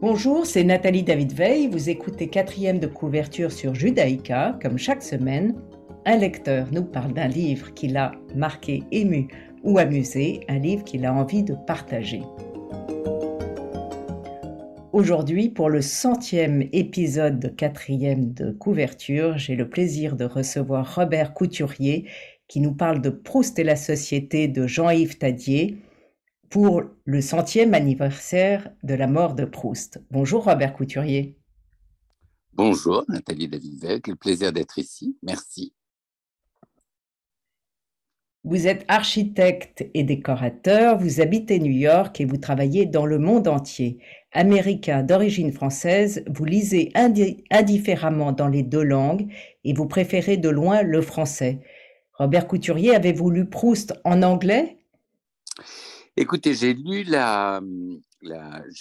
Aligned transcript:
Bonjour, 0.00 0.46
c'est 0.46 0.64
Nathalie 0.64 1.02
David 1.02 1.32
Veil. 1.32 1.66
Vous 1.66 1.90
écoutez 1.90 2.28
quatrième 2.28 2.78
de 2.78 2.86
couverture 2.86 3.52
sur 3.52 3.74
Judaïka. 3.74 4.58
Comme 4.62 4.78
chaque 4.78 5.02
semaine, 5.02 5.54
un 6.06 6.16
lecteur 6.16 6.68
nous 6.72 6.84
parle 6.84 7.12
d'un 7.12 7.28
livre 7.28 7.74
qui 7.74 7.88
l'a 7.88 8.12
marqué, 8.34 8.84
ému 8.90 9.28
ou 9.64 9.78
amusé, 9.78 10.40
un 10.48 10.58
livre 10.58 10.82
qu'il 10.84 11.04
a 11.04 11.12
envie 11.12 11.42
de 11.42 11.54
partager. 11.66 12.22
Aujourd'hui, 14.92 15.50
pour 15.50 15.68
le 15.68 15.82
centième 15.82 16.62
épisode 16.72 17.38
de 17.38 17.48
quatrième 17.48 18.32
de 18.32 18.52
couverture, 18.52 19.36
j'ai 19.36 19.56
le 19.56 19.68
plaisir 19.68 20.16
de 20.16 20.24
recevoir 20.24 20.94
Robert 20.94 21.34
Couturier 21.34 22.06
qui 22.48 22.60
nous 22.60 22.74
parle 22.74 23.00
de 23.00 23.10
Proust 23.10 23.58
et 23.58 23.64
la 23.64 23.76
société 23.76 24.48
de 24.48 24.66
Jean-Yves 24.66 25.18
Tadier 25.18 25.78
pour 26.48 26.82
le 27.04 27.20
centième 27.20 27.74
anniversaire 27.74 28.70
de 28.82 28.94
la 28.94 29.06
mort 29.06 29.34
de 29.34 29.44
Proust. 29.44 30.02
Bonjour 30.10 30.44
Robert 30.44 30.72
Couturier. 30.72 31.36
Bonjour 32.54 33.04
Nathalie 33.08 33.48
David, 33.48 34.00
quel 34.02 34.16
plaisir 34.16 34.52
d'être 34.52 34.78
ici. 34.78 35.16
Merci. 35.22 35.74
Vous 38.44 38.66
êtes 38.66 38.84
architecte 38.88 39.86
et 39.92 40.04
décorateur, 40.04 40.96
vous 40.96 41.20
habitez 41.20 41.58
New 41.58 41.72
York 41.72 42.18
et 42.20 42.24
vous 42.24 42.38
travaillez 42.38 42.86
dans 42.86 43.04
le 43.04 43.18
monde 43.18 43.46
entier. 43.46 43.98
Américain 44.32 45.02
d'origine 45.02 45.52
française, 45.52 46.24
vous 46.26 46.46
lisez 46.46 46.90
indifféremment 46.94 48.32
dans 48.32 48.48
les 48.48 48.62
deux 48.62 48.82
langues 48.82 49.30
et 49.64 49.74
vous 49.74 49.86
préférez 49.86 50.38
de 50.38 50.48
loin 50.48 50.82
le 50.82 51.02
français. 51.02 51.60
Robert 52.18 52.48
Couturier, 52.48 52.96
avez-vous 52.96 53.30
lu 53.30 53.48
Proust 53.48 53.94
en 54.04 54.22
anglais? 54.24 54.76
Écoutez, 56.16 56.52
j'ai 56.52 56.74
lu 56.74 57.04
la, 57.04 57.60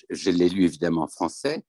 je 0.09 0.31
l'ai 0.31 0.49
lu 0.49 0.65
évidemment 0.65 1.03
en 1.03 1.07
français, 1.07 1.63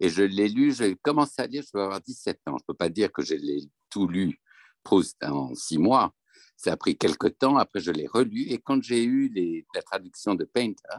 et 0.00 0.08
je 0.08 0.24
l'ai 0.24 0.48
lu, 0.48 0.74
j'ai 0.74 0.96
commencé 0.96 1.40
à 1.40 1.46
lire, 1.46 1.62
je 1.62 1.78
vais 1.78 1.84
avoir 1.84 2.00
17 2.00 2.40
ans. 2.46 2.56
Je 2.58 2.64
ne 2.64 2.66
peux 2.66 2.74
pas 2.74 2.88
dire 2.88 3.12
que 3.12 3.22
je 3.22 3.36
l'ai 3.36 3.60
tout 3.88 4.08
lu 4.08 4.40
Proust 4.82 5.22
en 5.22 5.54
six 5.54 5.78
mois. 5.78 6.12
Ça 6.56 6.72
a 6.72 6.76
pris 6.76 6.96
quelques 6.96 7.38
temps, 7.38 7.56
après 7.56 7.78
je 7.78 7.92
l'ai 7.92 8.08
relu, 8.08 8.42
et 8.48 8.58
quand 8.58 8.82
j'ai 8.82 9.04
eu 9.04 9.32
la 9.76 9.82
traduction 9.82 10.34
de 10.34 10.44
Painter, 10.44 10.98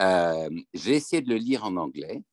euh, 0.00 0.50
j'ai 0.74 0.96
essayé 0.96 1.22
de 1.22 1.28
le 1.28 1.36
lire 1.36 1.64
en 1.64 1.76
anglais, 1.76 2.24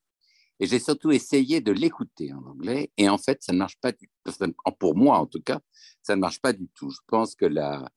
et 0.60 0.66
j'ai 0.66 0.80
surtout 0.80 1.12
essayé 1.12 1.62
de 1.62 1.72
l'écouter 1.72 2.34
en 2.34 2.44
anglais, 2.44 2.92
et 2.98 3.10
en 3.10 3.18
fait, 3.18 3.44
ça 3.44 3.54
ne 3.54 3.60
marche 3.60 3.78
pas 3.80 3.92
du 3.92 4.10
tout. 4.24 4.34
Pour 4.80 4.96
moi, 4.96 5.20
en 5.20 5.28
tout 5.28 5.42
cas, 5.42 5.60
ça 6.02 6.16
ne 6.16 6.22
marche 6.22 6.42
pas 6.42 6.54
du 6.54 6.68
tout. 6.70 6.90
Je 6.90 7.00
pense 7.08 7.36
que 7.36 7.46
la, 7.46 7.90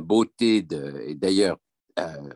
beauté 0.00 0.58
et 0.58 1.14
d'ailleurs, 1.14 1.58
euh, 1.98 2.30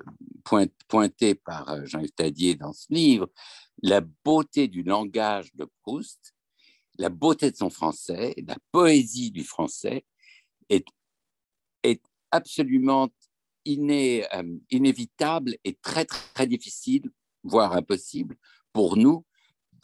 pointé 0.89 1.37
par 1.37 1.69
euh, 1.71 1.85
Jean-Yves 1.85 2.13
Tadier 2.13 2.55
dans 2.57 2.73
ce 2.73 2.87
livre, 2.91 3.31
la 3.81 4.01
beauté 4.01 4.67
du 4.67 4.83
langage 4.83 5.55
de 5.55 5.69
Proust, 5.83 6.35
la 6.99 7.09
beauté 7.09 7.51
de 7.51 7.57
son 7.57 7.71
français, 7.71 8.35
la 8.47 8.57
poésie 8.73 9.31
du 9.31 9.45
français 9.45 10.05
est, 10.69 10.85
absolument 12.35 13.11
euh, 13.69 14.59
inévitable 14.71 15.57
et 15.65 15.75
très, 15.75 16.07
très 16.07 16.47
difficile, 16.47 17.11
voire 17.43 17.75
impossible 17.75 18.39
pour 18.73 18.97
nous 18.97 19.27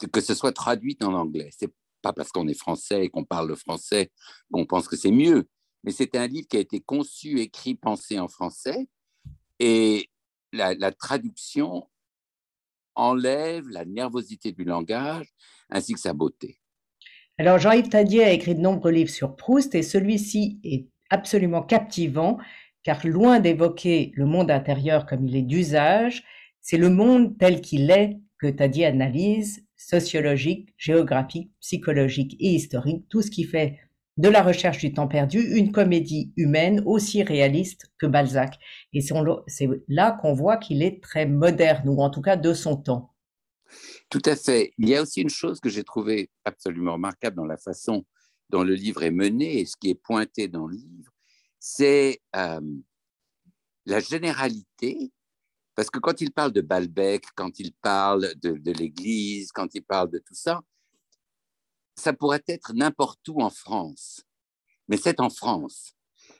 que 0.07 0.21
ce 0.21 0.33
soit 0.33 0.51
traduit 0.51 0.97
en 1.01 1.13
anglais. 1.13 1.49
C'est 1.57 1.73
pas 2.01 2.13
parce 2.13 2.31
qu'on 2.31 2.47
est 2.47 2.57
français 2.57 3.05
et 3.05 3.09
qu'on 3.09 3.25
parle 3.25 3.47
le 3.47 3.55
français 3.55 4.11
qu'on 4.51 4.65
pense 4.65 4.87
que 4.87 4.95
c'est 4.95 5.11
mieux, 5.11 5.47
mais 5.83 5.91
c'est 5.91 6.15
un 6.15 6.27
livre 6.27 6.47
qui 6.47 6.57
a 6.57 6.61
été 6.61 6.79
conçu, 6.79 7.39
écrit, 7.39 7.75
pensé 7.75 8.19
en 8.19 8.27
français 8.27 8.87
et 9.59 10.09
la, 10.51 10.91
traduction 10.91 11.87
enlève 12.95 13.67
la 13.69 13.85
nervosité 13.85 14.51
du 14.51 14.63
langage 14.63 15.27
ainsi 15.69 15.93
que 15.93 15.99
sa 15.99 16.13
beauté. 16.13 16.59
Alors 17.37 17.59
Jean-Yves 17.59 17.89
Tadier 17.89 18.23
a 18.23 18.31
écrit 18.31 18.55
de 18.55 18.59
nombreux 18.59 18.91
livres 18.91 19.11
sur 19.11 19.35
Proust 19.35 19.75
et 19.75 19.83
celui-ci 19.83 20.59
est 20.63 20.87
absolument 21.09 21.63
captivant 21.63 22.37
car 22.83 23.05
loin 23.05 23.39
d'évoquer 23.39 24.11
le 24.15 24.25
monde 24.25 24.51
intérieur 24.51 25.05
comme 25.05 25.27
il 25.27 25.35
est 25.35 25.43
d'usage, 25.43 26.23
c'est 26.61 26.77
le 26.77 26.89
monde 26.89 27.37
tel 27.37 27.61
qu'il 27.61 27.91
est 27.91 28.17
que 28.39 28.47
Tadier 28.47 28.85
analyse, 28.85 29.65
sociologique, 29.79 30.73
géographique, 30.77 31.51
psychologique 31.61 32.35
et 32.39 32.49
historique, 32.49 33.07
tout 33.09 33.21
ce 33.21 33.31
qui 33.31 33.45
fait 33.45 33.79
de 34.17 34.27
la 34.27 34.43
recherche 34.43 34.79
du 34.79 34.93
temps 34.93 35.07
perdu, 35.07 35.39
une 35.39 35.71
comédie 35.71 36.33
humaine 36.35 36.83
aussi 36.85 37.23
réaliste 37.23 37.89
que 37.97 38.05
Balzac. 38.05 38.59
Et 38.91 38.99
c'est 38.99 39.69
là 39.87 40.11
qu'on 40.21 40.33
voit 40.33 40.57
qu'il 40.57 40.83
est 40.83 41.01
très 41.01 41.25
moderne, 41.25 41.87
ou 41.87 42.01
en 42.01 42.09
tout 42.09 42.21
cas 42.21 42.35
de 42.35 42.53
son 42.53 42.75
temps. 42.75 43.13
Tout 44.09 44.21
à 44.25 44.35
fait. 44.35 44.73
Il 44.77 44.89
y 44.89 44.95
a 44.95 45.01
aussi 45.01 45.21
une 45.21 45.29
chose 45.29 45.61
que 45.61 45.69
j'ai 45.69 45.85
trouvée 45.85 46.29
absolument 46.43 46.93
remarquable 46.93 47.37
dans 47.37 47.45
la 47.45 47.57
façon 47.57 48.05
dont 48.49 48.63
le 48.63 48.73
livre 48.73 49.03
est 49.03 49.11
mené 49.11 49.59
et 49.59 49.65
ce 49.65 49.77
qui 49.79 49.91
est 49.91 50.01
pointé 50.01 50.49
dans 50.49 50.67
le 50.67 50.75
livre, 50.75 51.13
c'est 51.59 52.19
euh, 52.35 52.59
la 53.85 53.99
généralité. 54.01 55.13
Parce 55.79 55.89
que 55.89 55.99
quand 55.99 56.19
il 56.19 56.33
parle 56.33 56.51
de 56.51 56.59
Balbec, 56.59 57.23
quand 57.35 57.57
il 57.57 57.71
parle 57.71 58.33
de, 58.41 58.71
l'Église, 58.73 59.53
quand 59.53 59.73
il 59.73 59.81
parle 59.81 60.11
de 60.11 60.17
tout 60.17 60.33
ça, 60.33 60.59
ça 61.95 62.11
pourrait 62.11 62.43
être 62.49 62.73
n'importe 62.73 63.25
où 63.29 63.39
en 63.39 63.49
France, 63.49 64.25
mais 64.89 64.97
c'est 64.97 65.21
en 65.21 65.29
France. 65.29 65.93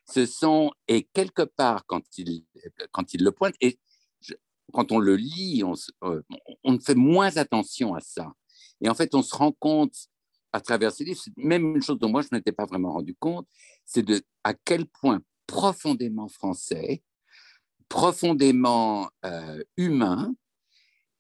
Ce 0.06 0.26
sont, 0.26 0.74
et 0.90 1.04
quelque 1.14 1.44
part, 1.44 1.86
quand 1.86 2.02
il, 2.18 2.44
quand 2.92 3.14
il 3.14 3.24
le 3.24 3.32
pointe, 3.32 3.56
et 3.62 3.80
quand 4.74 4.92
on 4.92 5.00
le 5.00 5.16
lit, 5.16 5.64
on, 5.64 5.74
euh, 6.04 6.22
on, 6.66 6.78
fait 6.78 6.96
moins 6.96 7.38
attention 7.38 7.94
à 7.94 8.02
ça. 8.02 8.34
Et 8.82 8.90
en 8.90 8.94
fait, 8.94 9.16
on 9.16 9.22
se 9.22 9.34
rend 9.34 9.54
compte 9.54 9.96
à 10.52 10.60
travers 10.60 10.92
ces 10.92 11.06
livres, 11.06 11.22
même 11.38 11.78
une 11.78 11.82
chose 11.82 11.98
dont 11.98 12.10
moi 12.10 12.24
je 12.24 12.28
ne 12.34 12.40
m'étais 12.40 12.52
pas 12.52 12.66
vraiment 12.66 12.92
rendu 12.92 13.16
compte, 13.16 13.48
c'est 13.86 14.04
de 14.04 14.22
à 14.44 14.54
quel 14.54 14.86
point 14.86 15.22
profondément 15.48 16.28
français, 16.28 17.04
profondément 17.90 19.10
euh, 19.26 19.64
humain, 19.78 20.34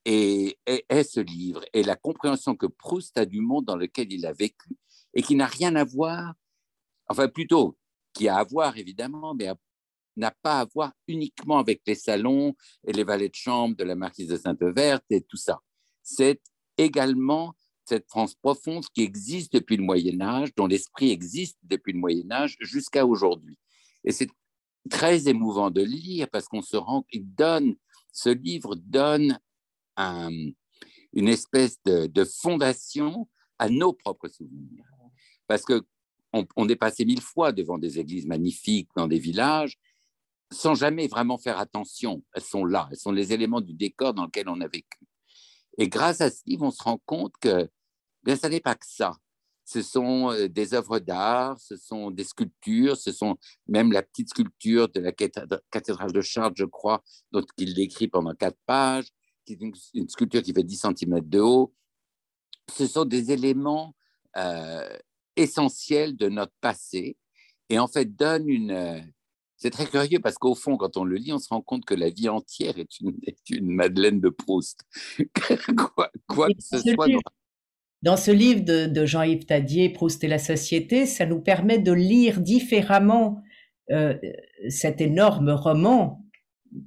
et, 0.06 0.58
est 0.66 1.04
ce 1.04 1.20
livre 1.20 1.64
et 1.74 1.84
la 1.84 1.96
compréhension 1.96 2.56
que 2.56 2.66
Proust 2.66 3.18
a 3.18 3.26
du 3.26 3.42
monde 3.42 3.66
dans 3.66 3.76
lequel 3.76 4.12
il 4.12 4.26
a 4.26 4.34
vécu 4.34 4.70
et 5.14 5.22
qui 5.22 5.36
n'a 5.36 5.46
rien 5.46 5.76
à 5.76 5.84
voir, 5.84 6.34
enfin 7.08 7.28
plutôt 7.28 7.78
qui 8.14 8.28
a 8.28 8.38
à 8.38 8.44
voir 8.44 8.78
évidemment, 8.78 9.36
mais 9.36 9.50
n'a 10.16 10.32
pas 10.42 10.62
à 10.62 10.66
voir 10.66 10.92
uniquement 11.08 11.60
avec 11.60 11.82
les 11.86 11.96
salons 11.96 12.56
et 12.88 12.92
les 12.92 13.04
valets 13.04 13.30
de 13.30 13.36
chambre 13.36 13.76
de 13.76 13.84
la 13.84 13.96
marquise 13.96 14.28
de 14.28 14.38
Sainte-Verte 14.38 15.06
et 15.10 15.22
tout 15.22 15.38
ça. 15.38 15.62
C'est 16.04 16.42
également 16.78 17.56
cette 17.86 18.08
France 18.08 18.36
profonde 18.36 18.86
qui 18.94 19.02
existe 19.02 19.54
depuis 19.54 19.78
le 19.78 19.84
Moyen 19.84 20.20
Âge, 20.22 20.54
dont 20.56 20.68
l'esprit 20.68 21.12
existe 21.12 21.58
depuis 21.64 21.94
le 21.94 22.00
Moyen 22.00 22.30
Âge 22.32 22.56
jusqu'à 22.60 23.06
aujourd'hui. 23.06 23.58
Et 24.04 24.12
c'est 24.12 24.30
très 24.90 25.28
émouvant 25.28 25.72
de 25.72 25.82
lire 25.82 26.28
parce 26.32 26.48
qu'on 26.48 26.62
se 26.62 26.78
rend, 26.78 27.06
il 27.12 27.34
donne, 27.34 27.76
ce 28.12 28.30
livre 28.30 28.76
donne 28.76 29.40
une 29.98 31.28
espèce 31.28 31.82
de, 31.84 32.24
fondation 32.24 33.28
à 33.58 33.70
nos 33.70 33.94
propres 33.94 34.28
souvenirs. 34.28 34.86
Parce 35.48 35.64
que 35.64 35.82
on, 36.32 36.70
est 36.70 36.76
passé 36.76 37.06
mille 37.06 37.22
fois 37.22 37.52
devant 37.52 37.80
des 37.80 37.98
églises 37.98 38.28
magnifiques 38.28 38.90
dans 38.96 39.08
des 39.08 39.18
villages 39.18 39.80
sans 40.52 40.76
jamais 40.76 41.08
vraiment 41.08 41.38
faire 41.38 41.60
attention. 41.60 42.24
Elles 42.34 42.44
sont 42.44 42.66
là, 42.66 42.88
elles 42.92 42.98
sont 42.98 43.12
les 43.12 43.34
éléments 43.34 43.62
du 43.62 43.74
décor 43.74 44.14
dans 44.14 44.26
lequel 44.26 44.50
on 44.50 44.62
a 44.62 44.68
vécu. 44.68 45.00
Et 45.78 45.88
grâce 45.88 46.22
à 46.22 46.30
ce 46.30 46.42
livre, 46.46 46.66
on 46.66 46.72
se 46.72 46.84
rend 46.84 47.00
compte 47.06 47.34
que 47.40 47.70
bien, 48.24 48.36
ça 48.36 48.50
n'est 48.50 48.60
pas 48.60 48.76
que 48.76 48.86
ça. 48.86 49.16
Ce 49.72 49.84
sont 49.84 50.32
euh, 50.32 50.48
des 50.48 50.74
œuvres 50.74 50.98
d'art, 50.98 51.60
ce 51.60 51.78
sont 51.78 52.10
des 52.10 52.24
sculptures, 52.24 52.98
ce 52.98 53.12
sont 53.12 53.38
même 53.68 53.92
la 53.92 54.02
petite 54.02 54.30
sculpture 54.30 54.90
de 54.90 55.00
la 55.00 55.12
cathédrale 55.12 56.12
de 56.12 56.22
Chartres, 56.22 56.56
je 56.58 56.66
crois, 56.66 57.04
dont 57.32 57.46
il 57.58 57.76
décrit 57.76 58.08
pendant 58.08 58.34
quatre 58.34 58.58
pages 58.66 59.06
une, 59.48 60.10
sculpture 60.10 60.42
qui 60.42 60.54
fait 60.54 60.64
10 60.64 60.88
cm 60.98 61.22
de 61.22 61.40
haut. 61.40 61.72
Ce 62.76 62.88
sont 62.88 63.06
des 63.06 63.32
éléments 63.32 63.96
euh, 64.38 64.90
essentiels 65.36 66.18
de 66.18 66.30
notre 66.30 66.54
passé 66.62 67.16
et 67.70 67.78
en 67.78 67.88
fait 67.88 68.16
donnent 68.16 68.50
une... 68.50 68.72
Euh, 68.72 69.00
c'est 69.58 69.70
très 69.70 69.86
curieux 69.86 70.20
parce 70.20 70.40
qu'au 70.40 70.56
fond, 70.56 70.78
quand 70.78 70.98
on 70.98 71.04
le 71.04 71.18
lit, 71.18 71.32
on 71.32 71.38
se 71.38 71.50
rend 71.50 71.62
compte 71.62 71.86
que 71.86 71.94
la 71.94 72.10
vie 72.10 72.30
entière 72.30 72.80
est 72.80 73.00
une, 73.02 73.20
une 73.52 73.70
Madeleine 73.70 74.20
de 74.20 74.30
Proust. 74.30 74.84
quoi, 75.78 76.10
que 76.28 76.62
ce 76.62 76.80
soit. 76.80 77.08
Dans... 77.08 77.20
ce 78.18 78.32
livre 78.32 78.62
de, 78.62 79.06
Jean-Yves 79.06 79.46
Tadier, 79.46 79.90
Proust 79.90 80.24
et 80.24 80.28
la 80.28 80.40
société, 80.40 81.06
ça 81.06 81.26
nous 81.26 81.42
permet 81.42 81.80
de 81.80 81.92
lire 81.92 82.40
différemment 82.40 83.42
euh, 83.92 84.18
cet 84.70 85.02
énorme 85.02 85.50
roman 85.50 86.24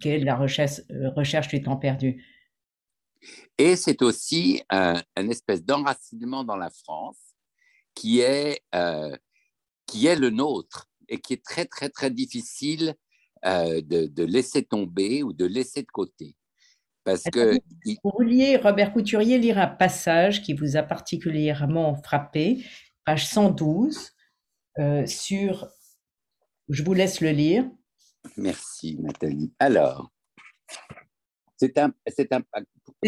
qu'est 0.01 0.19
la 0.21 0.37
recherche, 0.37 0.81
recherche 1.17 1.49
du 1.49 1.63
temps 1.63 1.77
perdu. 1.77 2.25
Et 3.59 3.77
c'est 3.77 4.03
aussi 4.03 4.63
un, 4.71 5.03
espèce 5.17 5.65
d'enracinement 5.65 6.45
dans 6.45 6.57
la 6.57 6.71
France 6.71 7.19
qui 7.95 8.21
est, 8.21 8.61
euh, 8.75 9.17
le 9.95 10.31
nôtre 10.31 10.89
et 11.09 11.21
qui 11.21 11.35
est 11.35 11.45
très, 11.45 11.67
très, 11.67 11.89
très 11.89 12.11
difficile 12.11 12.95
euh, 13.45 13.81
de, 13.83 14.25
laisser 14.25 14.65
tomber 14.65 15.23
ou 15.23 15.33
de 15.33 15.45
laisser 15.45 15.83
de 15.83 15.91
côté. 15.93 16.37
Parce 17.05 17.25
que. 17.25 17.59
Vous 18.05 18.13
vouliez, 18.17 18.57
Robert 18.57 18.93
Couturier, 18.93 19.39
lire 19.39 19.59
un 19.59 19.67
passage 19.67 20.43
qui 20.43 20.55
vous 20.55 20.77
a 20.77 20.83
particulièrement 20.83 21.95
frappé, 21.97 22.65
page 23.05 23.27
112, 23.27 24.13
euh, 24.79 25.07
sur. 25.07 25.69
Je 26.69 26.83
vous 26.83 26.95
laisse 26.95 27.21
le 27.21 27.31
lire. 27.31 27.65
Merci, 28.37 28.97
Nathalie. 29.01 29.53
Alors, 29.59 30.13
c'est 31.57 31.77
un. 31.79 31.93
C'est 32.07 32.33
un 32.33 32.43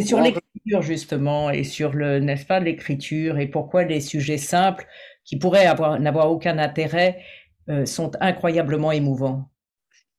sur 0.02 0.20
l'écriture, 0.20 0.82
justement, 0.82 1.50
et 1.50 1.64
sur 1.64 1.92
le, 1.92 2.18
n'est-ce 2.18 2.46
pas, 2.46 2.60
l'écriture, 2.60 3.38
et 3.38 3.46
pourquoi 3.46 3.84
les 3.84 4.00
sujets 4.00 4.38
simples, 4.38 4.86
qui 5.24 5.38
pourraient 5.38 5.66
avoir, 5.66 6.00
n'avoir 6.00 6.30
aucun 6.30 6.58
intérêt, 6.58 7.22
euh, 7.68 7.86
sont 7.86 8.12
incroyablement 8.20 8.92
émouvants. 8.92 9.50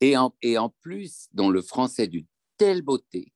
Et 0.02 0.18
en, 0.18 0.34
et 0.42 0.58
en 0.58 0.70
plus, 0.82 1.28
dans 1.34 1.50
le 1.50 1.62
français 1.62 2.08
d'une 2.08 2.26
telle 2.58 2.82
beauté 2.82 3.34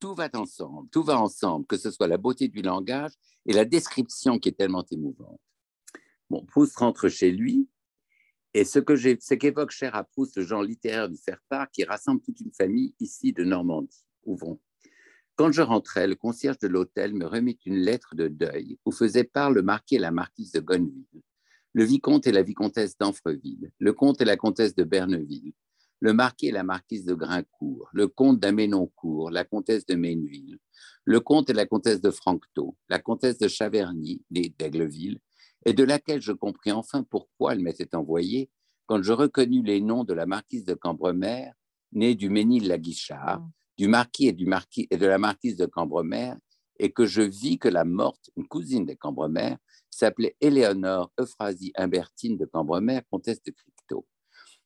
tout 0.00 0.14
va 0.14 0.28
ensemble, 0.34 0.88
tout 0.90 1.02
va 1.02 1.20
ensemble, 1.20 1.66
que 1.66 1.76
ce 1.76 1.90
soit 1.90 2.08
la 2.08 2.18
beauté 2.18 2.48
du 2.48 2.62
langage 2.62 3.12
et 3.46 3.52
la 3.52 3.64
description 3.64 4.38
qui 4.38 4.48
est 4.48 4.58
tellement 4.58 4.84
émouvante. 4.90 5.40
Bon, 6.30 6.44
Proust 6.44 6.76
rentre 6.76 7.08
chez 7.08 7.30
lui, 7.30 7.68
et 8.54 8.64
ce 8.64 8.78
que 8.78 8.96
ce 8.96 9.34
qu'évoque 9.34 9.70
cher 9.70 9.94
à 9.94 10.04
Proust 10.04 10.36
le 10.36 10.44
genre 10.44 10.62
littéraire 10.62 11.08
du 11.08 11.16
faire-part 11.16 11.70
qui 11.70 11.84
rassemble 11.84 12.20
toute 12.20 12.40
une 12.40 12.52
famille 12.52 12.94
ici 13.00 13.32
de 13.32 13.44
Normandie. 13.44 14.04
Ouvrons. 14.24 14.60
Quand 15.36 15.50
je 15.50 15.62
rentrais, 15.62 16.06
le 16.06 16.14
concierge 16.14 16.58
de 16.58 16.68
l'hôtel 16.68 17.14
me 17.14 17.26
remit 17.26 17.58
une 17.64 17.78
lettre 17.78 18.14
de 18.14 18.28
deuil 18.28 18.78
où 18.84 18.92
faisait 18.92 19.24
part 19.24 19.50
le 19.50 19.62
marquis 19.62 19.96
et 19.96 19.98
la 19.98 20.10
marquise 20.10 20.52
de 20.52 20.60
Gonneville 20.60 21.22
le 21.72 21.84
vicomte 21.84 22.26
et 22.26 22.32
la 22.32 22.42
vicomtesse 22.42 22.96
d'Anfreville, 22.98 23.70
le 23.78 23.92
comte 23.92 24.20
et 24.20 24.24
la 24.24 24.36
comtesse 24.36 24.74
de 24.74 24.84
Berneville, 24.84 25.52
le 26.02 26.12
marquis 26.12 26.48
et 26.48 26.50
la 26.50 26.64
marquise 26.64 27.04
de 27.04 27.14
Grincourt, 27.14 27.88
le 27.92 28.08
comte 28.08 28.40
d'Aménoncourt, 28.40 29.30
la 29.30 29.44
comtesse 29.44 29.86
de 29.86 29.94
Maineville, 29.94 30.58
le 31.04 31.20
comte 31.20 31.48
et 31.48 31.52
la 31.52 31.64
comtesse 31.64 32.00
de 32.00 32.10
Franctot, 32.10 32.76
la 32.88 32.98
comtesse 32.98 33.38
de 33.38 33.46
Chaverny, 33.46 34.20
d'Aigleville, 34.28 35.20
et 35.64 35.72
de 35.72 35.84
laquelle 35.84 36.20
je 36.20 36.32
compris 36.32 36.72
enfin 36.72 37.04
pourquoi 37.04 37.52
elle 37.52 37.60
m'était 37.60 37.94
envoyée 37.94 38.50
quand 38.86 39.00
je 39.00 39.12
reconnus 39.12 39.62
les 39.64 39.80
noms 39.80 40.02
de 40.02 40.12
la 40.12 40.26
marquise 40.26 40.64
de 40.64 40.74
Cambremer, 40.74 41.52
née 41.92 42.16
du 42.16 42.30
Ménil-la-Guichard, 42.30 43.38
mm. 43.38 43.50
du 43.78 43.86
marquis 43.86 44.26
et, 44.26 44.32
du 44.32 44.46
marquis 44.46 44.88
et 44.90 44.96
de 44.96 45.06
la 45.06 45.18
marquise 45.18 45.56
de 45.56 45.66
Cambremer, 45.66 46.34
et 46.80 46.90
que 46.90 47.06
je 47.06 47.22
vis 47.22 47.60
que 47.60 47.68
la 47.68 47.84
morte, 47.84 48.28
une 48.36 48.48
cousine 48.48 48.86
de 48.86 48.94
Cambremer, 48.94 49.54
s'appelait 49.88 50.34
Éléonore 50.40 51.12
Euphrasie 51.20 51.72
Humbertine 51.76 52.38
de 52.38 52.44
Cambremer, 52.44 53.02
comtesse 53.08 53.40
de. 53.44 53.54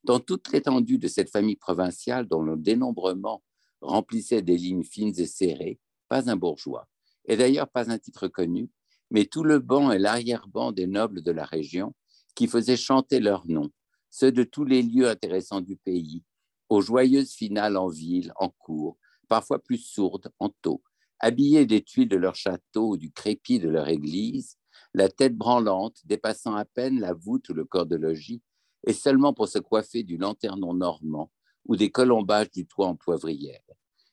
Dans 0.07 0.21
toute 0.21 0.53
l'étendue 0.53 0.99
de 0.99 1.09
cette 1.09 1.31
famille 1.31 1.57
provinciale 1.57 2.29
dont 2.29 2.41
le 2.41 2.57
dénombrement 2.57 3.43
remplissait 3.81 4.41
des 4.41 4.57
lignes 4.57 4.85
fines 4.85 5.19
et 5.19 5.27
serrées, 5.27 5.81
pas 6.09 6.31
un 6.31 6.37
bourgeois, 6.37 6.87
et 7.25 7.37
d'ailleurs 7.37 7.69
pas 7.69 7.91
un 7.91 7.99
titre 7.99 8.29
connu, 8.29 8.71
mais 9.11 9.25
tout 9.25 9.43
le 9.43 9.59
banc 9.59 9.91
et 9.91 9.99
l'arrière-banc 9.99 10.71
des 10.71 10.87
nobles 10.87 11.23
de 11.23 11.33
la 11.33 11.45
région 11.45 11.93
qui 12.37 12.47
faisaient 12.47 12.77
chanter 12.77 13.19
leurs 13.19 13.49
noms, 13.49 13.73
ceux 14.09 14.31
de 14.31 14.45
tous 14.45 14.65
les 14.65 14.81
lieux 14.81 15.09
intéressants 15.09 15.61
du 15.61 15.75
pays, 15.75 16.23
aux 16.69 16.83
joyeuses 16.83 17.33
finales 17.33 17.77
en 17.77 17.89
ville, 17.89 18.33
en 18.37 18.51
cour, 18.51 18.99
parfois 19.27 19.59
plus 19.59 19.79
sourdes, 19.79 20.31
en 20.39 20.51
taux, 20.63 20.85
habillés 21.19 21.67
des 21.67 21.83
tuiles 21.83 22.09
de 22.09 22.17
leur 22.17 22.37
château 22.37 22.91
ou 22.91 22.97
du 22.97 23.11
crépi 23.11 23.59
de 23.59 23.69
leur 23.69 23.89
église, 23.89 24.57
la 24.95 25.09
tête 25.09 25.37
branlante, 25.37 25.99
dépassant 26.05 26.55
à 26.55 26.65
peine 26.65 27.01
la 27.01 27.13
voûte 27.13 27.49
ou 27.49 27.55
le 27.55 27.65
corps 27.65 27.87
de 27.87 27.97
logis, 27.97 28.41
et 28.87 28.93
seulement 28.93 29.35
pour 29.35 29.49
se 29.49 29.59
coiffer 29.59 30.03
du 30.03 30.17
lanternon 30.17 30.73
normand 30.73 31.31
ou 31.67 31.77
des 31.77 31.91
colombages 31.91 32.51
du 32.51 32.67
toit 32.67 32.87
en 32.87 32.97
poivrière. 32.97 33.61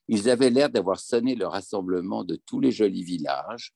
Ils 0.08 0.30
avaient 0.30 0.50
l'air 0.50 0.70
d'avoir 0.70 1.00
sonné 1.00 1.36
le 1.36 1.48
rassemblement 1.48 2.24
de 2.24 2.36
tous 2.36 2.60
les 2.60 2.72
jolis 2.72 3.04
villages, 3.04 3.74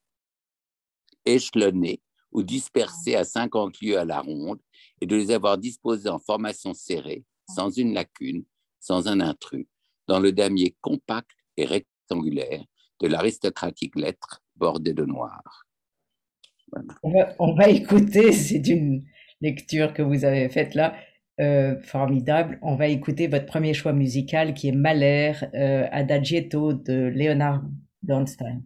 échelonnés 1.25 2.01
ou 2.31 2.43
dispersés 2.43 3.15
à 3.15 3.23
cinquante 3.23 3.79
lieues 3.81 3.97
à 3.97 4.05
la 4.05 4.19
ronde, 4.19 4.59
et 4.99 5.05
de 5.05 5.15
les 5.15 5.31
avoir 5.31 5.57
disposés 5.57 6.09
en 6.09 6.19
formation 6.19 6.73
serrée, 6.73 7.23
sans 7.49 7.69
une 7.69 7.93
lacune, 7.93 8.43
sans 8.79 9.07
un 9.07 9.19
intrus, 9.21 9.67
dans 10.07 10.19
le 10.19 10.31
damier 10.31 10.75
compact 10.81 11.31
et 11.55 11.65
rectangulaire 11.65 12.65
de 12.99 13.07
l'aristocratique 13.07 13.95
lettre 13.95 14.41
bordée 14.55 14.93
de 14.93 15.05
noir. 15.05 15.65
On, 17.03 17.55
va, 17.55 17.69
écouter, 17.69 18.33
c'est 18.33 18.67
une 18.67 19.05
lecture 19.41 19.93
que 19.93 20.01
vous 20.01 20.25
avez 20.25 20.49
faite 20.49 20.75
là, 20.75 20.95
euh, 21.39 21.79
formidable. 21.81 22.57
On 22.61 22.75
va 22.75 22.87
écouter 22.87 23.27
votre 23.27 23.45
premier 23.45 23.73
choix 23.73 23.93
musical 23.93 24.53
qui 24.53 24.69
est 24.69 24.71
Mahler, 24.71 25.33
euh, 25.53 25.87
Adagietto 25.91 26.73
de 26.73 27.11
Leonard 27.13 27.63
Bernstein. 28.01 28.61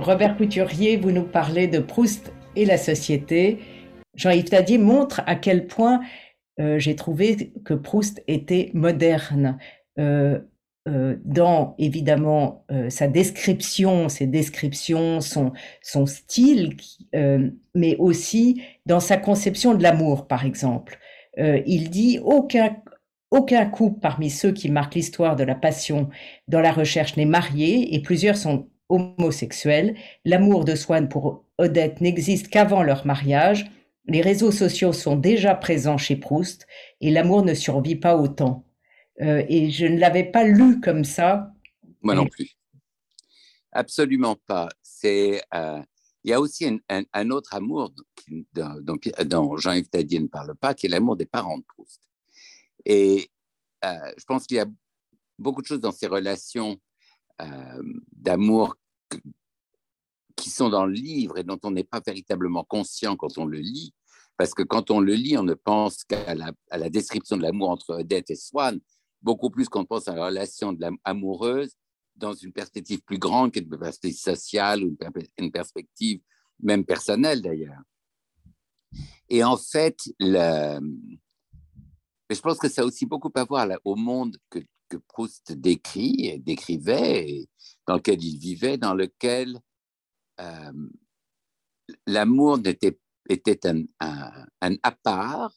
Robert 0.00 0.36
Couturier, 0.36 0.96
vous 0.96 1.10
nous 1.10 1.24
parlez 1.24 1.68
de 1.68 1.78
Proust 1.78 2.32
et 2.56 2.64
la 2.64 2.78
société. 2.78 3.58
Jean-Yves 4.14 4.48
Tadier 4.48 4.78
montre 4.78 5.20
à 5.26 5.34
quel 5.34 5.66
point 5.66 6.00
euh, 6.58 6.78
j'ai 6.78 6.96
trouvé 6.96 7.52
que 7.64 7.74
Proust 7.74 8.22
était 8.26 8.70
moderne. 8.74 9.58
Euh, 9.98 10.40
euh, 10.88 11.16
dans 11.26 11.74
évidemment 11.78 12.64
sa 12.88 13.06
description, 13.06 14.08
ses 14.08 14.26
descriptions, 14.26 15.20
son, 15.20 15.52
son 15.82 16.06
style, 16.06 16.74
mais 17.74 17.96
aussi 17.98 18.62
dans 18.86 18.98
sa 18.98 19.18
conception 19.18 19.74
de 19.74 19.82
l'amour, 19.82 20.26
par 20.26 20.46
exemple. 20.46 20.98
il 21.36 21.90
dit 21.90 22.18
aucun, 22.24 22.78
aucun 23.30 23.66
couple 23.66 24.00
parmi 24.00 24.30
ceux 24.30 24.52
qui 24.52 24.70
marquent 24.70 24.94
l'histoire 24.94 25.36
de 25.36 25.44
la 25.44 25.54
passion 25.54 26.08
dans 26.48 26.60
la 26.60 26.72
recherche 26.72 27.14
n'est 27.18 27.26
marié 27.26 27.94
et 27.94 28.00
plusieurs 28.00 28.38
sont 28.38 28.66
homosexuels. 28.90 29.96
L'amour 30.24 30.64
de 30.64 30.74
Swann 30.74 31.08
pour 31.08 31.44
Odette 31.58 32.00
n'existe 32.00 32.48
qu'avant 32.48 32.82
leur 32.82 33.06
mariage. 33.06 33.70
Les 34.06 34.20
réseaux 34.20 34.50
sociaux 34.50 34.92
sont 34.92 35.16
déjà 35.16 35.54
présents 35.54 35.98
chez 35.98 36.16
Proust 36.16 36.66
et 37.00 37.10
l'amour 37.10 37.44
ne 37.44 37.54
survit 37.54 37.96
pas 37.96 38.16
autant. 38.16 38.64
Euh, 39.20 39.44
et 39.48 39.70
je 39.70 39.86
ne 39.86 39.98
l'avais 39.98 40.24
pas 40.24 40.44
lu 40.44 40.80
comme 40.80 41.04
ça. 41.04 41.52
Moi 42.02 42.14
non 42.14 42.26
plus. 42.26 42.56
Absolument 43.72 44.36
pas. 44.46 44.68
C'est 44.82 45.42
euh, 45.54 45.80
il 46.24 46.30
y 46.30 46.34
a 46.34 46.40
aussi 46.40 46.80
un, 46.88 47.30
autre 47.30 47.54
amour 47.54 47.92
dont, 48.52 49.56
Jean-Yves 49.56 49.88
Tadier 49.88 50.20
ne 50.20 50.26
parle 50.26 50.54
pas, 50.54 50.74
qui 50.74 50.86
est 50.86 50.90
l'amour 50.90 51.16
des 51.16 51.26
parents 51.26 51.56
de 51.56 51.64
Proust. 51.64 52.00
Et 52.84 53.30
euh, 53.84 54.12
je 54.18 54.24
pense 54.24 54.46
qu'il 54.46 54.58
y 54.58 54.60
a 54.60 54.66
beaucoup 55.38 55.62
de 55.62 55.66
choses 55.66 55.80
dans 55.80 55.92
ces 55.92 56.06
relations 56.06 56.78
d'amour 58.12 58.76
qui 60.36 60.50
sont 60.50 60.70
dans 60.70 60.86
le 60.86 60.92
livre 60.92 61.38
et 61.38 61.44
dont 61.44 61.58
on 61.62 61.70
n'est 61.70 61.84
pas 61.84 62.00
véritablement 62.04 62.64
conscient 62.64 63.16
quand 63.16 63.38
on 63.38 63.44
le 63.44 63.58
lit, 63.58 63.94
parce 64.36 64.54
que 64.54 64.62
quand 64.62 64.90
on 64.90 65.00
le 65.00 65.14
lit, 65.14 65.36
on 65.36 65.42
ne 65.42 65.54
pense 65.54 66.04
qu'à 66.04 66.34
la, 66.34 66.90
description 66.90 67.36
de 67.36 67.42
l'amour 67.42 67.70
entre 67.70 67.94
Odette 67.96 68.30
et 68.30 68.36
Swann, 68.36 68.80
beaucoup 69.20 69.50
plus 69.50 69.68
qu'on 69.68 69.84
pense 69.84 70.08
à 70.08 70.14
la 70.14 70.26
relation 70.26 70.76
amoureuse 71.04 71.74
dans 72.16 72.32
une 72.32 72.52
perspective 72.52 73.02
plus 73.02 73.18
grande 73.18 73.52
qu'une 73.52 73.68
perspective 73.68 74.18
sociale 74.18 74.82
ou 74.82 74.96
une 75.38 75.52
perspective 75.52 76.20
même 76.58 76.84
personnelle 76.84 77.42
d'ailleurs. 77.42 77.82
Et 79.28 79.44
en 79.44 79.56
fait, 79.56 79.98
le... 80.18 80.80
je 82.30 82.40
pense 82.40 82.58
que 82.58 82.68
ça 82.68 82.82
a 82.82 82.84
aussi 82.84 83.06
beaucoup 83.06 83.30
à 83.34 83.44
voir 83.44 83.68
au 83.84 83.94
monde 83.94 84.36
que, 84.48 84.58
que 84.90 84.98
Proust 84.98 85.52
décrit 85.52 86.26
et 86.26 86.38
décrivait, 86.38 87.48
dans 87.86 87.94
lequel 87.94 88.22
il 88.22 88.38
vivait, 88.38 88.76
dans 88.76 88.92
lequel 88.94 89.58
euh, 90.40 90.88
l'amour 92.06 92.58
était, 92.66 93.00
était 93.28 93.66
un, 93.66 93.84
un, 94.00 94.46
un 94.60 94.74
à 94.82 94.92
part 94.92 95.54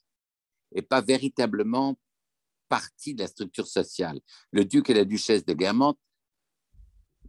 et 0.74 0.82
pas 0.82 1.02
véritablement 1.02 2.00
partie 2.70 3.14
de 3.14 3.22
la 3.22 3.28
structure 3.28 3.68
sociale. 3.68 4.20
Le 4.52 4.64
duc 4.66 4.90
et 4.90 4.94
la 4.94 5.06
duchesse 5.06 5.46
de 5.46 5.54
Guermantes, 5.54 6.00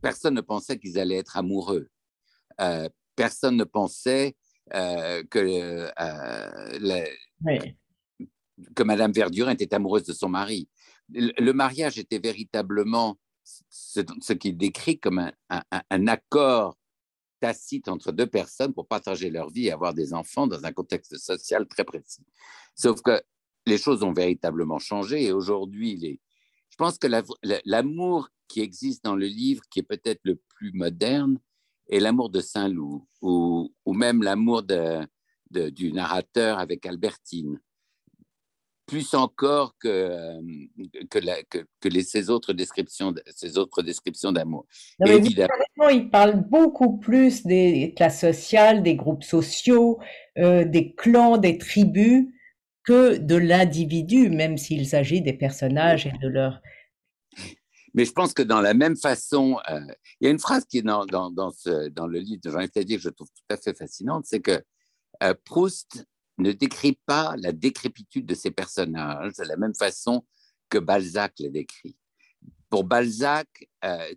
personne 0.00 0.34
ne 0.34 0.40
pensait 0.40 0.78
qu'ils 0.78 0.98
allaient 0.98 1.18
être 1.18 1.36
amoureux. 1.36 1.88
Euh, 2.60 2.88
personne 3.16 3.56
ne 3.56 3.64
pensait 3.64 4.36
euh, 4.74 5.22
que, 5.24 5.90
que 8.74 8.82
Madame 8.82 9.12
Verdurin 9.12 9.52
était 9.52 9.74
amoureuse 9.74 10.04
de 10.04 10.12
son 10.12 10.28
mari. 10.28 10.68
Le, 11.10 11.52
mariage 11.52 11.98
était 11.98 12.18
véritablement 12.18 13.18
ce, 13.42 14.32
qu'il 14.32 14.56
décrit 14.56 14.98
comme 14.98 15.30
un, 15.50 16.06
accord 16.06 16.76
tacite 17.40 17.88
entre 17.88 18.10
deux 18.10 18.26
personnes 18.26 18.72
pour 18.72 18.86
partager 18.86 19.28
leur 19.28 19.50
vie 19.50 19.66
et 19.66 19.72
avoir 19.72 19.92
des 19.92 20.14
enfants 20.14 20.46
dans 20.46 20.64
un 20.64 20.72
contexte 20.72 21.18
social 21.18 21.66
très 21.68 21.84
précis. 21.84 22.24
Sauf 22.74 23.02
que 23.02 23.22
les 23.66 23.78
choses 23.78 24.02
ont 24.02 24.12
véritablement 24.12 24.78
changé 24.78 25.24
et 25.24 25.32
aujourd'hui, 25.32 26.20
je 26.70 26.76
pense 26.76 26.98
que 26.98 27.08
l'amour 27.64 28.30
qui 28.48 28.60
existe 28.60 29.04
dans 29.04 29.16
le 29.16 29.26
livre, 29.26 29.62
qui 29.70 29.80
est 29.80 29.84
peut-être 29.84 30.20
le 30.24 30.40
plus 30.56 30.72
moderne, 30.72 31.38
est 31.88 32.00
l'amour 32.00 32.30
de 32.30 32.40
Saint-Loup 32.40 33.06
ou, 33.20 33.70
même 33.86 34.22
l'amour 34.22 34.62
du 34.62 35.92
narrateur 35.92 36.58
avec 36.58 36.86
Albertine 36.86 37.60
plus 38.86 39.14
encore 39.14 39.76
que, 39.78 39.88
euh, 39.88 40.40
que, 41.10 41.18
la, 41.18 41.42
que, 41.44 41.58
que 41.80 41.88
les, 41.88 42.02
ces 42.02 42.30
autres 42.30 42.52
descriptions, 42.52 43.14
ces 43.34 43.56
autres 43.58 43.82
descriptions 43.82 44.32
d'amour. 44.32 44.66
Évidemment, 45.04 45.88
il 45.90 46.10
parle 46.10 46.40
beaucoup 46.48 46.98
plus 46.98 47.44
des 47.44 47.94
classes 47.96 48.20
sociales, 48.20 48.82
des 48.82 48.96
groupes 48.96 49.24
sociaux, 49.24 50.00
euh, 50.38 50.64
des 50.64 50.94
clans, 50.94 51.38
des 51.38 51.58
tribus, 51.58 52.26
que 52.84 53.16
de 53.16 53.36
l'individu, 53.36 54.28
même 54.28 54.58
s'il 54.58 54.86
s'agit 54.86 55.22
des 55.22 55.32
personnages 55.32 56.06
et 56.06 56.12
de 56.20 56.28
leur... 56.28 56.60
Mais 57.94 58.04
je 58.04 58.12
pense 58.12 58.34
que 58.34 58.42
dans 58.42 58.60
la 58.60 58.74
même 58.74 58.96
façon, 58.96 59.58
euh, 59.70 59.80
il 60.20 60.26
y 60.26 60.28
a 60.28 60.30
une 60.30 60.38
phrase 60.38 60.66
qui 60.66 60.78
est 60.78 60.82
dans, 60.82 61.06
dans, 61.06 61.30
dans, 61.30 61.50
ce, 61.50 61.88
dans 61.88 62.06
le 62.06 62.18
livre 62.18 62.42
de 62.44 62.50
Jean-Yves 62.50 62.70
que 62.96 62.98
je 62.98 63.08
trouve 63.08 63.28
tout 63.28 63.54
à 63.54 63.56
fait 63.56 63.74
fascinante, 63.74 64.26
c'est 64.26 64.40
que 64.40 64.62
Proust 65.44 66.04
ne 66.38 66.52
décrit 66.52 66.98
pas 67.06 67.34
la 67.38 67.52
décrépitude 67.52 68.26
de 68.26 68.34
ses 68.34 68.50
personnages 68.50 69.34
de 69.34 69.44
la 69.44 69.56
même 69.56 69.74
façon 69.74 70.26
que 70.68 70.78
Balzac 70.78 71.34
les 71.38 71.50
décrit. 71.50 71.96
Pour 72.68 72.84
Balzac, 72.84 73.68
euh, 73.84 74.14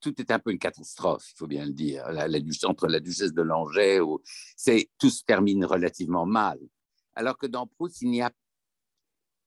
tout 0.00 0.20
est 0.20 0.30
un 0.30 0.38
peu 0.38 0.50
une 0.50 0.58
catastrophe, 0.58 1.30
il 1.32 1.38
faut 1.38 1.46
bien 1.46 1.64
le 1.64 1.72
dire. 1.72 2.10
La, 2.10 2.26
entre 2.64 2.86
la 2.86 3.00
duchesse 3.00 3.32
de 3.32 3.42
Langeais, 3.42 4.00
c'est 4.56 4.90
tout 4.98 5.10
se 5.10 5.22
termine 5.24 5.64
relativement 5.64 6.26
mal. 6.26 6.58
Alors 7.14 7.38
que 7.38 7.46
dans 7.46 7.66
Proust, 7.66 8.02
il 8.02 8.10
n'y 8.10 8.22
a, 8.22 8.30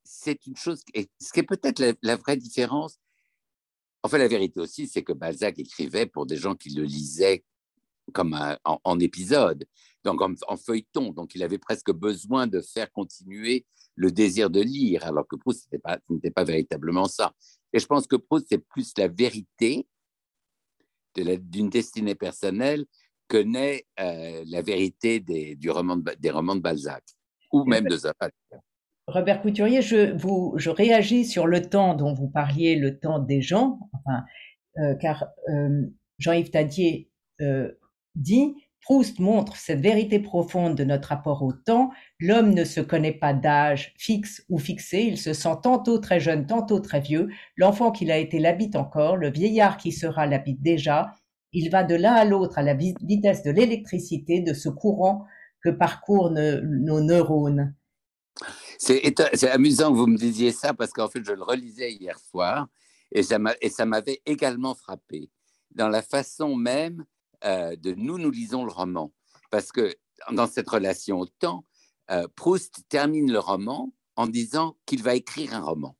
c'est 0.03 0.45
une 0.45 0.55
chose, 0.55 0.83
ce 1.19 1.33
qui 1.33 1.39
est 1.39 1.43
peut-être 1.43 1.83
la, 2.01 2.15
vraie 2.15 2.37
différence. 2.37 2.99
En 4.03 4.09
fait, 4.09 4.17
la 4.17 4.27
vérité 4.27 4.59
aussi, 4.59 4.87
c'est 4.87 5.03
que 5.03 5.13
Balzac 5.13 5.57
écrivait 5.59 6.05
pour 6.05 6.25
des 6.25 6.37
gens 6.37 6.55
qui 6.55 6.69
le 6.71 6.83
lisaient 6.83 7.43
comme 8.11 8.33
en, 8.65 8.81
en, 8.83 8.99
épisode 8.99 9.65
donc 10.03 10.21
en, 10.21 10.57
feuilleton. 10.57 11.11
Donc, 11.11 11.35
il 11.35 11.43
avait 11.43 11.57
presque 11.57 11.91
besoin 11.91 12.47
de 12.47 12.61
faire 12.61 12.91
continuer 12.91 13.65
le 13.95 14.11
désir 14.11 14.49
de 14.49 14.61
lire, 14.61 15.05
alors 15.05 15.27
que 15.27 15.35
Proust, 15.35 15.69
ce 15.69 16.13
n'était 16.13 16.31
pas, 16.31 16.43
véritablement 16.43 17.05
ça. 17.05 17.33
Et 17.71 17.79
je 17.79 17.85
pense 17.85 18.07
que 18.07 18.15
Proust, 18.15 18.47
c'est 18.49 18.57
plus 18.57 18.93
la 18.97 19.07
vérité 19.07 19.87
d'une 21.15 21.69
destinée 21.69 22.15
personnelle 22.15 22.85
que 23.27 23.37
n'est 23.37 23.85
euh, 23.99 24.43
la 24.47 24.61
vérité 24.61 25.19
des, 25.19 25.55
du 25.55 25.69
roman 25.69 25.97
des 25.97 26.31
romans 26.31 26.55
de 26.55 26.61
Balzac, 26.61 27.03
ou 27.51 27.65
même 27.65 27.85
de 27.85 27.95
Zola. 27.95 28.13
Robert 29.07 29.41
Couturier, 29.41 29.81
je, 29.81 30.15
vous, 30.15 30.53
je 30.57 30.69
réagis 30.69 31.25
sur 31.25 31.45
le 31.45 31.61
temps 31.61 31.93
dont 31.93 32.13
vous 32.13 32.29
parliez, 32.29 32.75
le 32.75 32.99
temps 32.99 33.19
des 33.19 33.41
gens, 33.41 33.79
enfin, 33.93 34.23
euh, 34.77 34.95
car 34.95 35.25
euh, 35.49 35.83
Jean-Yves 36.17 36.49
Tadier 36.49 37.09
dit 38.15 38.55
Proust 38.83 39.19
montre 39.19 39.55
cette 39.55 39.79
vérité 39.79 40.19
profonde 40.19 40.75
de 40.75 40.83
notre 40.83 41.09
rapport 41.09 41.41
au 41.41 41.53
temps. 41.53 41.91
L'homme 42.19 42.53
ne 42.53 42.65
se 42.65 42.81
connaît 42.81 43.13
pas 43.13 43.33
d'âge 43.33 43.93
fixe 43.97 44.43
ou 44.49 44.59
fixé, 44.59 45.03
il 45.03 45.17
se 45.17 45.33
sent 45.33 45.55
tantôt 45.63 45.99
très 45.99 46.19
jeune, 46.19 46.45
tantôt 46.45 46.81
très 46.81 46.99
vieux. 46.99 47.29
L'enfant 47.55 47.91
qu'il 47.91 48.11
a 48.11 48.17
été 48.17 48.39
l'habite 48.39 48.75
encore, 48.75 49.15
le 49.15 49.31
vieillard 49.31 49.77
qui 49.77 49.93
sera 49.93 50.25
l'habite 50.25 50.61
déjà. 50.61 51.13
Il 51.53 51.69
va 51.69 51.83
de 51.83 51.95
l'un 51.95 52.13
à 52.13 52.25
l'autre 52.25 52.57
à 52.57 52.61
la 52.61 52.73
vitesse 52.73 53.43
de 53.43 53.51
l'électricité, 53.51 54.41
de 54.41 54.53
ce 54.53 54.67
courant 54.67 55.25
que 55.63 55.69
parcourent 55.69 56.31
nos 56.31 56.99
neurones. 56.99 57.73
C'est 58.77 59.49
amusant 59.49 59.91
que 59.93 59.97
vous 59.97 60.07
me 60.07 60.17
disiez 60.17 60.51
ça 60.51 60.73
parce 60.73 60.91
qu'en 60.91 61.07
fait, 61.07 61.23
je 61.23 61.31
le 61.31 61.43
relisais 61.43 61.93
hier 61.93 62.19
soir 62.19 62.67
et 63.13 63.23
ça 63.23 63.85
m'avait 63.85 64.21
également 64.25 64.75
frappé 64.75 65.29
dans 65.71 65.87
la 65.87 66.01
façon 66.01 66.55
même 66.57 67.05
euh, 67.45 67.75
de 67.75 67.93
nous, 67.93 68.17
nous 68.17 68.31
lisons 68.31 68.65
le 68.65 68.71
roman. 68.71 69.13
Parce 69.51 69.71
que 69.71 69.93
dans 70.31 70.47
cette 70.47 70.69
relation 70.69 71.19
au 71.19 71.25
temps, 71.25 71.65
euh, 72.11 72.27
Proust 72.35 72.83
termine 72.89 73.31
le 73.31 73.39
roman 73.39 73.93
en 74.15 74.27
disant 74.27 74.77
qu'il 74.85 75.03
va 75.03 75.15
écrire 75.15 75.53
un 75.53 75.61
roman. 75.61 75.97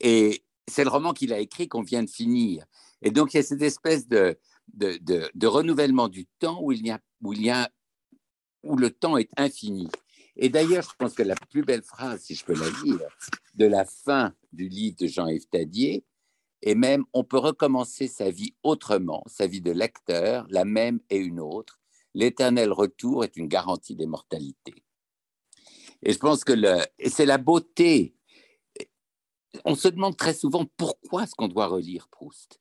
Et 0.00 0.44
c'est 0.68 0.84
le 0.84 0.90
roman 0.90 1.12
qu'il 1.12 1.32
a 1.32 1.38
écrit 1.38 1.68
qu'on 1.68 1.82
vient 1.82 2.02
de 2.02 2.10
finir. 2.10 2.64
Et 3.02 3.10
donc, 3.10 3.34
il 3.34 3.38
y 3.38 3.40
a 3.40 3.42
cette 3.42 3.62
espèce 3.62 4.08
de, 4.08 4.38
de, 4.74 5.46
renouvellement 5.46 6.08
du 6.08 6.26
temps 6.38 6.60
où, 6.62 6.72
il 6.72 6.86
y 6.86 6.90
a, 6.90 7.00
où, 7.22 7.32
il 7.32 7.42
y 7.42 7.50
a, 7.50 7.70
où 8.62 8.76
le 8.76 8.90
temps 8.90 9.16
est 9.16 9.30
infini. 9.36 9.88
Et 10.36 10.48
d'ailleurs, 10.48 10.84
je 10.84 10.96
pense 10.96 11.14
que 11.14 11.22
la 11.22 11.34
plus 11.34 11.62
belle 11.64 11.82
phrase, 11.82 12.22
si 12.22 12.34
je 12.34 12.44
peux 12.44 12.54
la 12.54 12.70
dire, 12.82 13.08
de 13.54 13.66
la 13.66 13.84
fin 13.84 14.34
du 14.52 14.68
livre 14.68 14.96
de 14.98 15.06
Jean-Yves 15.06 15.48
Tadier, 15.50 16.04
et 16.62 16.74
même 16.74 17.04
on 17.12 17.24
peut 17.24 17.38
recommencer 17.38 18.06
sa 18.08 18.30
vie 18.30 18.54
autrement, 18.62 19.22
sa 19.26 19.46
vie 19.46 19.60
de 19.60 19.70
lecteur, 19.70 20.46
la 20.50 20.64
même 20.64 21.00
et 21.10 21.16
une 21.16 21.40
autre. 21.40 21.78
L'éternel 22.14 22.72
retour 22.72 23.24
est 23.24 23.36
une 23.36 23.48
garantie 23.48 23.94
d'immortalité. 23.94 24.74
Et 26.02 26.12
je 26.12 26.18
pense 26.18 26.44
que 26.44 26.52
c'est 27.06 27.26
la 27.26 27.38
beauté. 27.38 28.14
On 29.64 29.74
se 29.74 29.88
demande 29.88 30.16
très 30.16 30.34
souvent 30.34 30.64
pourquoi 30.76 31.24
est-ce 31.24 31.34
qu'on 31.34 31.48
doit 31.48 31.66
relire 31.66 32.08
Proust. 32.08 32.60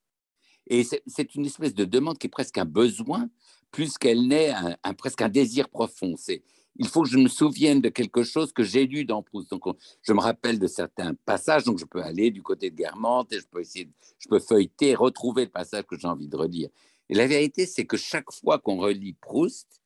Et 0.67 0.83
c'est 0.83 1.35
une 1.35 1.45
espèce 1.45 1.73
de 1.73 1.85
demande 1.85 2.19
qui 2.19 2.27
est 2.27 2.29
presque 2.29 2.57
un 2.57 2.65
besoin, 2.65 3.29
plus 3.71 3.97
qu'elle 3.97 4.27
n'est 4.27 4.51
un, 4.83 4.93
presque 4.93 5.21
un 5.21 5.29
désir 5.29 5.67
profond. 5.69 6.15
C'est 6.15 6.43
il 6.75 6.87
faut 6.87 7.03
que 7.03 7.09
je 7.09 7.17
me 7.17 7.27
souvienne 7.27 7.81
de 7.81 7.89
quelque 7.89 8.23
chose 8.23 8.53
que 8.53 8.63
j'ai 8.63 8.85
lu 8.85 9.05
dans 9.05 9.21
Proust. 9.21 9.49
Donc, 9.49 9.63
je 10.01 10.13
me 10.13 10.19
rappelle 10.19 10.59
de 10.59 10.67
certains 10.67 11.13
passages, 11.25 11.63
donc 11.63 11.77
je 11.77 11.85
peux 11.85 12.01
aller 12.01 12.31
du 12.31 12.41
côté 12.41 12.69
de 12.69 12.75
Guermantes 12.75 13.33
et 13.33 13.39
je 13.39 13.47
peux 13.47 13.61
essayer, 13.61 13.89
je 14.17 14.27
peux 14.29 14.39
feuilleter, 14.39 14.95
retrouver 14.95 15.45
le 15.45 15.51
passage 15.51 15.83
que 15.83 15.97
j'ai 15.97 16.07
envie 16.07 16.27
de 16.27 16.37
relire. 16.37 16.69
Et 17.09 17.15
la 17.15 17.27
vérité, 17.27 17.65
c'est 17.65 17.85
que 17.85 17.97
chaque 17.97 18.31
fois 18.31 18.59
qu'on 18.59 18.77
relit 18.77 19.13
Proust, 19.13 19.81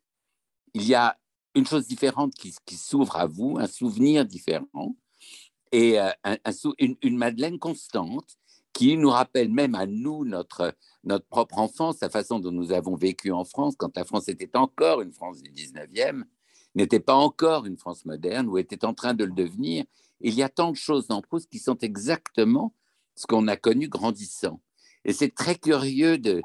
il 0.74 0.86
y 0.86 0.94
a 0.94 1.18
une 1.56 1.66
chose 1.66 1.88
différente 1.88 2.34
qui, 2.36 2.76
s'ouvre 2.76 3.16
à 3.18 3.28
vous, 3.28 3.58
un 3.60 3.68
souvenir 3.68 4.26
différent 4.26 4.96
et 5.72 6.00
euh, 6.00 6.10
une, 6.80 7.18
Madeleine 7.18 7.60
constante 7.60 8.38
qui 8.74 8.98
nous 8.98 9.10
rappelle 9.10 9.52
même 9.52 9.76
à 9.76 9.86
nous 9.86 10.26
notre, 10.26 10.76
notre 11.04 11.26
propre 11.28 11.60
enfance, 11.60 12.00
la 12.02 12.10
façon 12.10 12.40
dont 12.40 12.52
nous 12.52 12.72
avons 12.72 12.96
vécu 12.96 13.32
en 13.32 13.46
France, 13.46 13.76
quand 13.78 13.96
la 13.96 14.04
France 14.04 14.28
était 14.28 14.56
encore 14.58 15.02
une 15.02 15.14
France 15.14 15.42
du 15.42 15.52
19e, 15.52 16.24
n'était 16.76 17.00
pas 17.00 17.16
encore 17.16 17.66
une 17.66 17.78
France 17.78 18.06
moderne 18.06 18.48
ou 18.48 18.58
était 18.58 18.86
en 18.86 18.94
train 18.94 19.14
de 19.14 19.24
le 19.24 19.32
devenir. 19.32 19.86
Il 20.22 20.34
y 20.34 20.44
a 20.44 20.50
tant 20.50 20.72
de 20.72 20.78
choses 20.78 21.08
dans 21.08 21.22
Proust 21.22 21.50
qui 21.50 21.60
sont 21.60 21.78
exactement 21.80 22.74
ce 23.16 23.28
qu'on 23.28 23.48
a 23.48 23.56
connu 23.56 23.88
grandissant. 23.88 24.60
Et 25.06 25.14
c'est 25.14 25.34
très 25.34 25.56
curieux 25.56 26.18
de, 26.18 26.42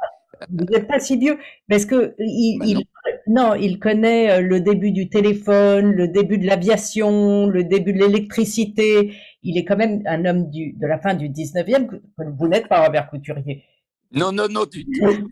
vous 0.51 0.65
n'êtes 0.67 0.87
pas 0.87 1.01
si 1.01 1.17
vieux, 1.17 1.39
parce 1.69 1.85
que 1.85 2.15
il, 2.19 2.59
bah 2.59 3.11
non. 3.27 3.55
il 3.55 3.79
connaît 3.79 4.31
euh, 4.31 4.41
le 4.41 4.61
début 4.61 4.93
du 4.93 5.09
téléphone, 5.09 5.93
le 5.93 6.09
début 6.09 6.39
de 6.39 6.47
l'aviation, 6.47 7.49
le 7.49 7.65
début 7.65 7.93
de 7.93 7.99
l'électricité. 7.99 9.15
Il 9.43 9.59
est 9.59 9.65
quand 9.65 9.77
même 9.77 10.03
un 10.07 10.25
homme 10.25 10.51
du, 10.51 10.73
de 10.75 10.87
la 10.87 10.99
fin 10.99 11.15
du 11.15 11.29
19e. 11.29 12.01
Vous 12.39 12.49
n'êtes 12.49 12.69
pas 12.69 12.85
Robert 12.85 13.11
Couturier. 13.11 13.65
Non, 14.13 14.33
non, 14.33 14.49
non, 14.49 14.65
du 14.65 14.85
tout. 14.93 15.31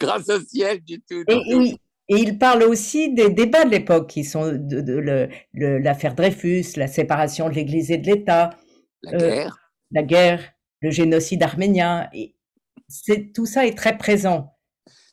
Grâce 0.00 0.28
au 0.30 0.40
ciel, 0.40 0.82
du 0.82 1.00
tout. 1.00 1.24
et, 1.28 1.34
et, 1.34 1.76
il 2.16 2.38
parle 2.38 2.62
aussi 2.62 3.12
des 3.12 3.28
débats 3.28 3.64
de 3.64 3.70
l'époque, 3.70 4.08
qui 4.08 4.24
sont 4.24 4.52
de, 4.52 5.28
l'affaire 5.52 6.14
Dreyfus, 6.14 6.76
la 6.76 6.86
séparation 6.86 7.48
de 7.48 7.54
l'Église 7.54 7.90
et 7.90 7.98
de 7.98 8.06
l'État. 8.06 8.50
La 9.02 9.12
guerre. 9.12 9.54
Euh, 9.54 9.66
la 9.90 10.02
guerre, 10.02 10.52
le 10.80 10.90
génocide 10.90 11.42
arménien. 11.42 12.08
Et, 12.12 12.34
tout 13.34 13.44
ça 13.44 13.66
est 13.66 13.76
très 13.76 13.98
présent. 13.98 14.56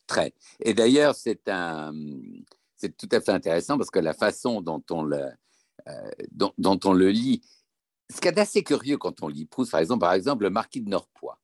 Très. 0.08 0.34
Et 0.64 0.74
d'ailleurs, 0.74 1.16
c'est 1.16 1.44
tout 1.44 3.10
à 3.12 3.20
fait 3.20 3.32
intéressant 3.32 3.78
parce 3.78 3.90
que 3.90 4.00
la 4.00 4.14
façon 4.14 4.62
dont 4.62 4.84
on 4.90 5.04
le, 5.04 5.30
euh, 5.88 6.12
dont, 6.32 6.80
on 6.86 6.94
le 6.94 7.10
lit, 7.10 7.42
ce 8.14 8.22
qui 8.22 8.28
est 8.28 8.40
assez 8.40 8.64
curieux 8.64 8.98
quand 8.98 9.22
on 9.22 9.28
lit 9.28 9.46
Proust, 9.46 9.72
par 9.72 9.82
exemple, 9.82 10.00
par 10.00 10.14
exemple, 10.14 10.44
le 10.44 10.50
marquis 10.50 10.82
de 10.82 10.90
Norpois, 10.90 11.40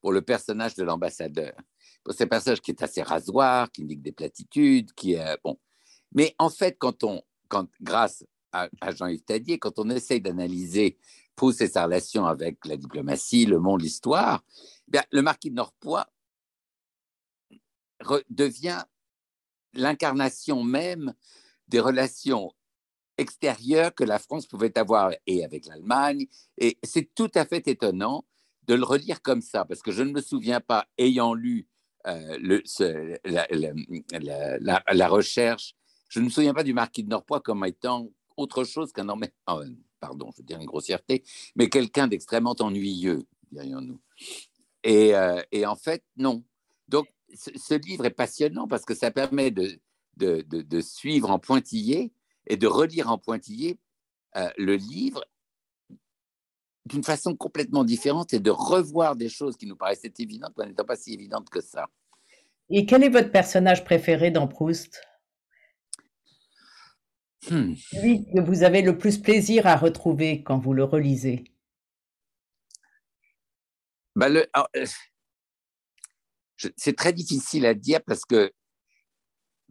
pour 0.00 0.12
le 0.12 0.22
personnage 0.22 0.74
de 0.74 0.82
l'ambassadeur. 0.82 1.54
C'est 2.10 2.24
un 2.24 2.28
personnage 2.28 2.60
qui 2.60 2.70
est 2.70 2.82
assez 2.82 3.02
rasoir, 3.02 3.70
qui 3.70 3.82
indique 3.82 4.02
des 4.02 4.12
platitudes, 4.12 4.92
qui 4.92 5.14
est 5.14 5.38
bon. 5.42 5.58
Mais 6.12 6.34
en 6.38 6.50
fait, 6.50 6.76
quand 6.78 7.04
on, 7.04 7.22
quand, 7.48 7.68
grâce 7.80 8.24
à, 8.52 8.68
Jean-Yves 8.90 9.24
Tadier, 9.24 9.58
quand 9.58 9.78
on 9.78 9.90
essaye 9.90 10.20
d'analyser 10.20 10.98
Proust 11.34 11.60
et 11.60 11.68
sa 11.68 11.84
relation 11.84 12.24
avec 12.24 12.64
la 12.64 12.76
diplomatie, 12.76 13.44
le 13.44 13.58
monde, 13.58 13.82
l'histoire, 13.82 14.42
le 15.10 15.20
marquis 15.20 15.50
de 15.50 15.56
Norpois 15.56 16.06
devient 18.30 18.82
l'incarnation 19.74 20.62
même 20.62 21.12
des 21.68 21.80
relations 21.80 22.52
extérieures 23.18 23.94
que 23.94 24.04
la 24.04 24.18
France 24.18 24.46
pouvait 24.46 24.76
avoir 24.78 25.12
et 25.26 25.44
avec 25.44 25.66
l'Allemagne. 25.66 26.26
Et 26.56 26.78
c'est 26.82 27.14
tout 27.14 27.30
à 27.34 27.44
fait 27.44 27.66
étonnant 27.68 28.24
de 28.66 28.74
le 28.74 28.84
relire 28.84 29.22
comme 29.22 29.42
ça, 29.42 29.64
parce 29.64 29.82
que 29.82 29.92
je 29.92 30.02
ne 30.02 30.12
me 30.12 30.20
souviens 30.20 30.60
pas, 30.60 30.86
ayant 30.98 31.34
lu 31.34 31.68
euh, 32.06 32.38
la, 34.92 35.08
recherche, 35.08 35.74
je 36.08 36.20
ne 36.20 36.26
me 36.26 36.30
souviens 36.30 36.54
pas 36.54 36.62
du 36.62 36.72
marquis 36.72 37.02
de 37.02 37.08
Norpois 37.08 37.40
comme 37.40 37.64
étant 37.64 38.08
autre 38.36 38.64
chose 38.64 38.92
qu'un 38.92 39.08
homme, 39.08 39.24
oh, 39.48 39.62
pardon, 40.00 40.30
je 40.32 40.42
veux 40.42 40.46
dire 40.46 40.60
une 40.60 40.66
grossièreté, 40.66 41.24
mais 41.56 41.68
quelqu'un 41.68 42.06
d'extrêmement 42.06 42.54
ennuyeux, 42.60 43.24
dirions-nous. 43.50 44.00
Euh, 44.86 45.42
et, 45.50 45.66
en 45.66 45.74
fait, 45.74 46.04
non. 46.16 46.44
Donc, 46.88 47.08
ce, 47.34 47.74
livre 47.74 48.06
est 48.06 48.10
passionnant 48.10 48.68
parce 48.68 48.84
que 48.84 48.94
ça 48.94 49.10
permet 49.10 49.50
de, 49.50 49.80
de, 50.16 50.80
suivre 50.80 51.30
en 51.30 51.40
pointillé 51.40 52.12
et 52.46 52.56
de 52.56 52.68
relire 52.68 53.10
en 53.10 53.18
pointillé 53.18 53.80
euh, 54.36 54.48
le 54.56 54.76
livre 54.76 55.24
d'une 56.86 57.02
façon 57.02 57.34
complètement 57.34 57.84
différente 57.84 58.32
et 58.32 58.38
de 58.38 58.50
revoir 58.50 59.16
des 59.16 59.28
choses 59.28 59.56
qui 59.56 59.66
nous 59.66 59.76
paraissaient 59.76 60.12
évidentes, 60.18 60.54
mais 60.56 60.66
n'étant 60.66 60.84
pas 60.84 60.96
si 60.96 61.12
évidentes 61.12 61.50
que 61.50 61.60
ça. 61.60 61.88
Et 62.70 62.86
quel 62.86 63.02
est 63.02 63.08
votre 63.08 63.32
personnage 63.32 63.84
préféré 63.84 64.30
dans 64.30 64.46
Proust? 64.46 65.02
Hmm. 67.50 67.74
que 67.92 68.40
vous 68.40 68.64
avez 68.64 68.82
le 68.82 68.98
plus 68.98 69.18
plaisir 69.18 69.66
à 69.66 69.76
retrouver 69.76 70.42
quand 70.42 70.58
vous 70.58 70.72
le 70.72 70.82
relisez? 70.82 71.44
Bah, 74.16 74.28
le, 74.28 74.46
euh, 74.56 74.86
c'est 76.76 76.96
très 76.96 77.12
difficile 77.12 77.66
à 77.66 77.74
dire 77.74 78.00
parce 78.04 78.24
que 78.24 78.52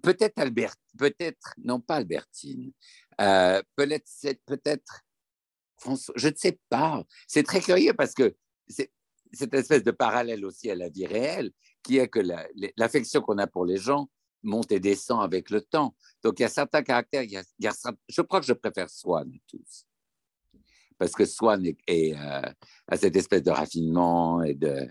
peut-être 0.03 0.37
Albert, 0.37 0.75
peut-être, 0.97 1.53
non 1.57 1.81
pas 1.81 1.95
Albertine, 1.95 2.71
euh, 3.19 3.61
peut-être, 3.75 4.41
peut-être 4.45 5.01
Je 6.15 6.27
ne 6.27 6.35
sais 6.35 6.59
pas. 6.69 7.03
C'est 7.27 7.43
très 7.43 7.61
curieux 7.61 7.93
parce 7.93 8.13
que 8.13 8.35
c'est 8.67 8.91
cette 9.33 9.53
espèce 9.53 9.83
de 9.83 9.91
parallèle 9.91 10.45
aussi 10.45 10.69
à 10.69 10.75
la 10.75 10.89
vie 10.89 11.05
réelle, 11.05 11.51
qui 11.83 11.97
est 11.97 12.07
que 12.07 12.21
l'affection 12.77 13.21
qu'on 13.21 13.37
a 13.37 13.47
pour 13.47 13.65
les 13.65 13.77
gens 13.77 14.09
monte 14.43 14.71
et 14.71 14.79
descend 14.79 15.21
avec 15.21 15.49
le 15.49 15.61
temps. 15.61 15.95
Donc 16.23 16.39
il 16.39 16.43
y 16.43 16.45
a 16.45 16.49
certains 16.49 16.83
caractères, 16.83 17.23
je 17.27 18.21
crois 18.21 18.39
que 18.39 18.45
je 18.45 18.53
préfère 18.53 18.89
Swann 18.89 19.31
tous 19.47 19.85
parce 20.97 21.11
que 21.11 21.25
Swann 21.25 21.65
est, 21.87 22.15
euh, 22.15 22.41
a 22.87 22.97
cette 22.97 23.15
espèce 23.15 23.43
de 23.43 23.51
raffinement 23.51 24.43
et 24.43 24.53
de, 24.53 24.89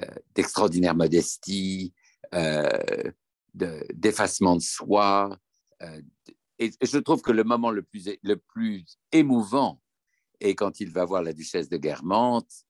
euh, 0.00 0.06
d'extraordinaire 0.34 0.94
modestie, 0.94 1.94
euh, 2.34 2.68
d'effacement 3.54 4.56
de, 4.56 4.60
soi. 4.60 5.36
et 6.58 6.70
je 6.82 6.98
trouve 6.98 7.22
que 7.22 7.32
le 7.32 7.42
moment 7.42 7.70
le 7.70 7.82
plus, 7.82 8.08
le 8.22 8.36
plus 8.36 8.84
émouvant 9.12 9.80
est 10.40 10.54
quand 10.54 10.80
il 10.80 10.90
va 10.90 11.04
voir 11.04 11.22
la 11.22 11.32
duchesse 11.32 11.68
de 11.68 11.76
Guermantes 11.76 12.64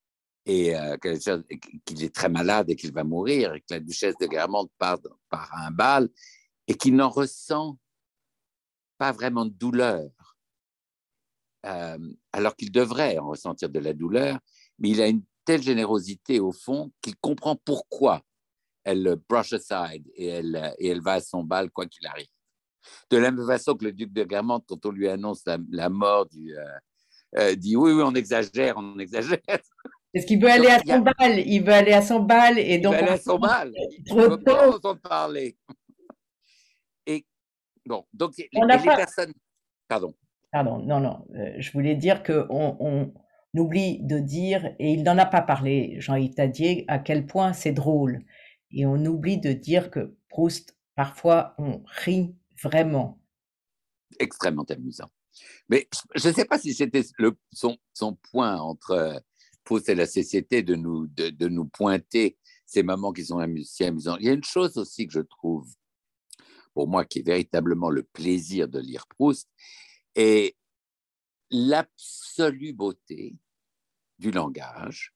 et 0.47 0.75
qu'il 1.85 2.03
est 2.03 2.15
très 2.15 2.29
malade 2.29 2.71
et 2.71 2.77
qu'il 2.77 2.93
va 2.93 3.05
mourir, 3.05 3.55
et 3.55 3.61
que 3.61 3.67
la 3.71 3.81
duchesse 3.81 4.17
de 4.21 4.27
Guermantes 4.27 4.71
part 4.79 4.99
par 5.29 5.55
un 5.55 5.71
bal 5.71 6.09
et 6.67 6.75
qu'il 6.75 6.97
n'en 6.97 7.09
ressent 7.09 7.79
pas 8.99 9.13
vraiment 9.13 9.45
de 9.45 9.51
douleur 9.51 10.11
euh, 11.67 11.99
alors 12.33 12.57
qu'il 12.57 12.73
devrait 12.73 13.19
en 13.19 13.29
ressentir 13.29 13.69
de 13.69 13.79
la 13.79 13.93
douleur, 13.93 14.39
mais 14.79 14.91
il 14.91 15.03
a 15.03 15.09
une 15.09 15.23
telle 15.45 15.63
générosité 15.63 16.41
au 16.41 16.53
fond 16.53 16.91
qu'il 17.03 17.17
comprend 17.17 17.57
pourquoi 17.57 18.23
elle 18.85 19.03
le 19.03 19.17
brush 19.17 19.53
aside 19.53 20.09
et 20.15 20.27
elle, 20.27 20.75
et 20.79 20.89
elle 20.89 21.03
va 21.03 21.15
à 21.15 21.21
son 21.21 21.45
bal 21.45 21.71
quoi 21.71 21.87
qu'il 21.87 22.07
arrive. 22.07 22.29
De 23.11 23.19
la 23.19 23.31
même 23.31 23.47
façon 23.47 23.75
que 23.75 23.85
le 23.85 23.93
duc 23.93 24.11
de 24.11 24.25
Guermantes, 24.25 24.65
quand 24.67 24.87
on 24.87 24.91
lui 24.91 25.07
annonce 25.09 25.43
la, 25.71 25.91
mort, 25.91 26.27
du, 26.27 26.57
euh, 26.57 26.65
euh, 27.38 27.55
dit 27.55 27.77
oui, 27.77 27.93
oui, 27.93 28.03
on 28.05 28.14
exagère, 28.14 28.77
on 28.77 28.99
exagère. 28.99 29.38
Est-ce 30.14 30.27
qu'il 30.27 30.40
veut 30.43 30.51
aller 30.51 30.66
à 30.66 30.81
son 30.81 30.99
bal 30.99 31.38
Il 31.47 31.61
veut 31.61 31.73
aller 31.73 31.93
à 31.93 32.03
son 32.03 32.21
bal 32.21 32.59
et 32.59 32.79
donc. 32.79 32.95
Il 32.95 32.99
veut 32.99 33.05
aller 33.05 33.12
à 33.12 33.19
son 33.19 33.38
bal. 33.38 33.73
Il 34.07 34.16
ne 34.16 34.23
veut 34.23 34.43
pas 34.43 34.69
entendre 34.69 35.01
parler. 35.01 35.57
Et 37.07 37.25
bon, 37.87 38.05
donc 38.12 38.37
les, 38.37 38.49
les 38.53 38.79
personnes. 38.97 39.33
Pardon. 39.87 40.14
Pardon, 40.53 40.79
non, 40.79 40.99
non, 40.99 41.25
euh, 41.37 41.53
je 41.59 41.71
voulais 41.71 41.95
dire 41.95 42.25
qu'on 42.25 42.77
on, 42.81 43.12
oublie 43.55 44.01
de 44.03 44.19
dire, 44.19 44.75
et 44.81 44.93
il 44.93 45.05
n'en 45.05 45.16
a 45.19 45.27
pas 45.27 45.43
parlé, 45.43 45.97
Jean-Yves 46.01 46.35
Tadier, 46.35 46.85
à 46.88 46.99
quel 46.99 47.27
point 47.27 47.53
c'est 47.53 47.73
drôle. 47.73 48.25
Et 48.73 48.85
on 48.87 48.97
oublie 49.07 49.38
de 49.38 49.53
dire 49.53 49.90
que 49.90 50.16
Proust, 50.29 50.77
parfois, 50.97 51.55
on 51.59 51.83
rit 51.87 52.35
vraiment. 52.62 53.21
Extrêmement 54.19 54.64
amusant. 54.69 55.11
Mais 55.68 55.88
je 56.14 56.29
ne 56.29 56.35
sais 56.35 56.44
pas 56.44 56.59
si 56.59 56.74
c'était 56.74 57.05
son, 57.53 57.79
son, 57.92 58.14
point 58.31 58.57
entre 58.59 58.90
euh, 58.92 59.18
Proust 59.64 59.88
et 59.88 59.94
la 59.94 60.07
société 60.07 60.62
de 60.62 60.74
nous, 60.74 61.07
de, 61.09 61.31
de 61.31 61.48
nous 61.48 61.66
pointer 61.66 62.38
ces 62.66 62.83
moments 62.83 63.12
qui 63.12 63.24
sont 63.24 63.40
si 63.64 63.85
amusants. 63.85 64.16
Il 64.18 64.26
y 64.26 64.29
a 64.29 64.33
une 64.33 64.44
chose 64.44 64.76
aussi 64.79 65.07
que 65.07 65.12
je 65.12 65.20
trouve, 65.20 65.68
pour 66.72 66.88
moi, 66.88 67.05
qui 67.05 67.18
est 67.18 67.26
véritablement 67.26 67.90
le 67.90 68.05
plaisir 68.05 68.68
de 68.68 68.79
lire 68.79 69.07
Proust, 69.09 69.48
et 70.14 70.57
l'absolue 71.50 72.72
beauté 72.72 73.37
du 74.18 74.31
langage 74.31 75.12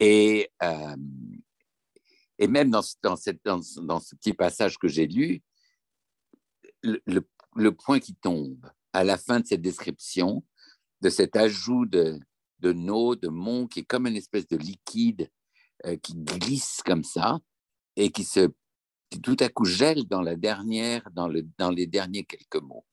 et, 0.00 0.50
euh, 0.62 0.96
et 2.38 2.46
même 2.46 2.70
dans, 2.70 2.82
dans, 3.02 3.16
cette, 3.16 3.42
dans, 3.44 3.62
ce 3.62 4.14
petit 4.16 4.32
passage 4.32 4.78
que 4.78 4.88
j'ai 4.88 5.06
lu, 5.06 5.42
le, 6.82 7.00
le, 7.56 7.74
point 7.74 7.98
qui 7.98 8.14
tombe 8.14 8.70
à 8.98 9.04
la 9.04 9.16
fin 9.16 9.38
de 9.38 9.46
cette 9.46 9.62
description, 9.62 10.42
de 11.02 11.08
cet 11.08 11.36
ajout 11.36 11.86
de, 11.86 12.18
de 12.58 12.72
no, 12.72 13.14
de 13.14 13.28
mon, 13.28 13.68
qui 13.68 13.80
est 13.80 13.84
comme 13.84 14.08
une 14.08 14.16
espèce 14.16 14.48
de 14.48 14.56
liquide 14.56 15.30
euh, 15.86 15.96
qui 16.02 16.16
glisse 16.16 16.82
comme 16.84 17.04
ça 17.04 17.38
et 17.94 18.10
qui 18.10 18.24
se 18.24 18.48
tout 19.22 19.36
à 19.38 19.48
coup 19.50 19.64
gèle 19.64 20.04
dans 20.06 20.20
la 20.20 20.34
dernière, 20.34 21.08
dans, 21.12 21.28
le, 21.28 21.46
dans 21.58 21.70
les 21.70 21.86
derniers 21.86 22.24
quelques 22.24 22.60
mots. 22.60 22.84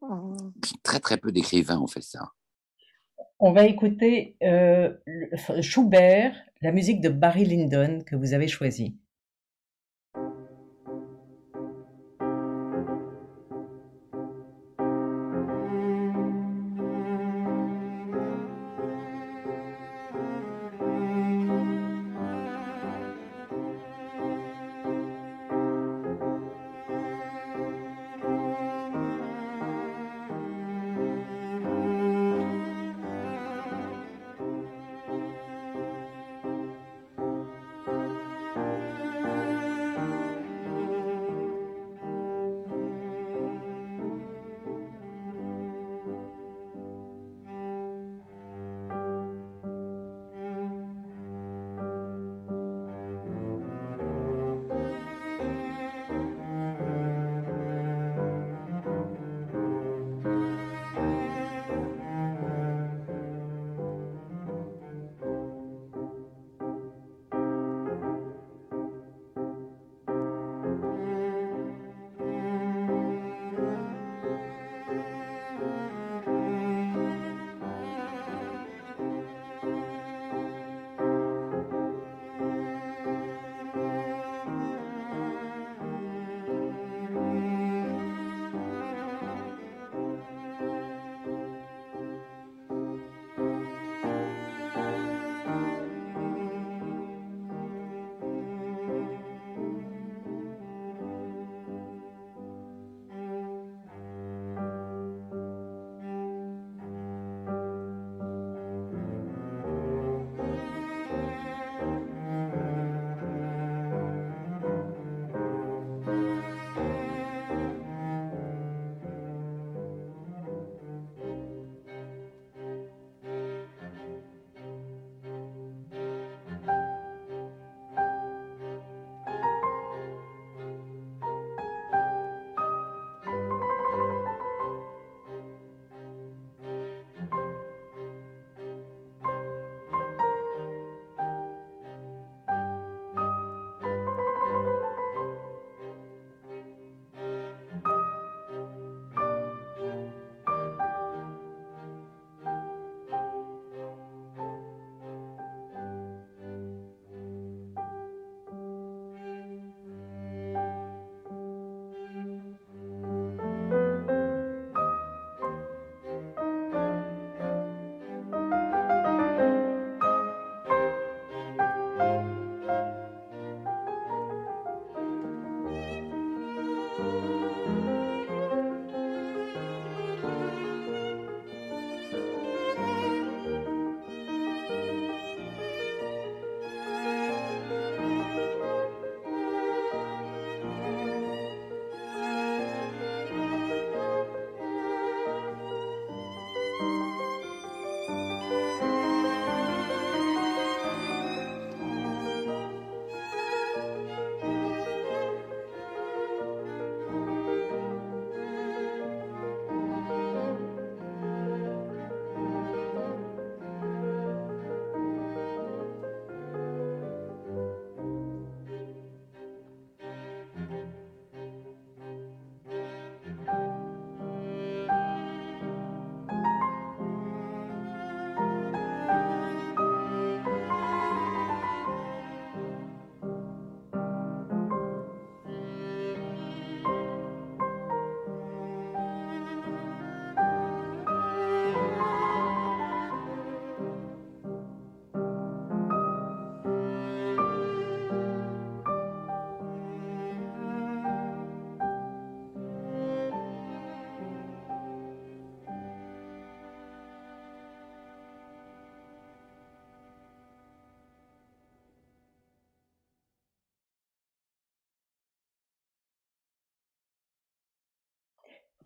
Oh. 0.00 0.32
Très 0.82 1.00
très 1.00 1.18
peu 1.18 1.30
d'écrivains 1.32 1.80
ont 1.80 1.86
fait 1.86 2.00
ça. 2.00 2.32
On 3.38 3.52
va 3.52 3.66
écouter 3.66 4.38
euh, 4.42 4.96
Schubert, 5.60 6.34
la 6.62 6.72
musique 6.72 7.02
de 7.02 7.10
Barry 7.10 7.44
Lyndon 7.44 8.00
que 8.06 8.16
vous 8.16 8.32
avez 8.32 8.48
choisie. 8.48 8.96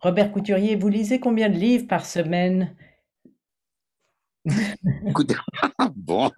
Robert 0.01 0.31
Couturier, 0.31 0.75
vous 0.75 0.89
lisez 0.89 1.19
combien 1.19 1.49
de 1.49 1.57
livres 1.57 1.87
par 1.87 2.05
semaine? 2.05 2.75
Écoutez, 5.05 5.35
bon. 5.95 6.31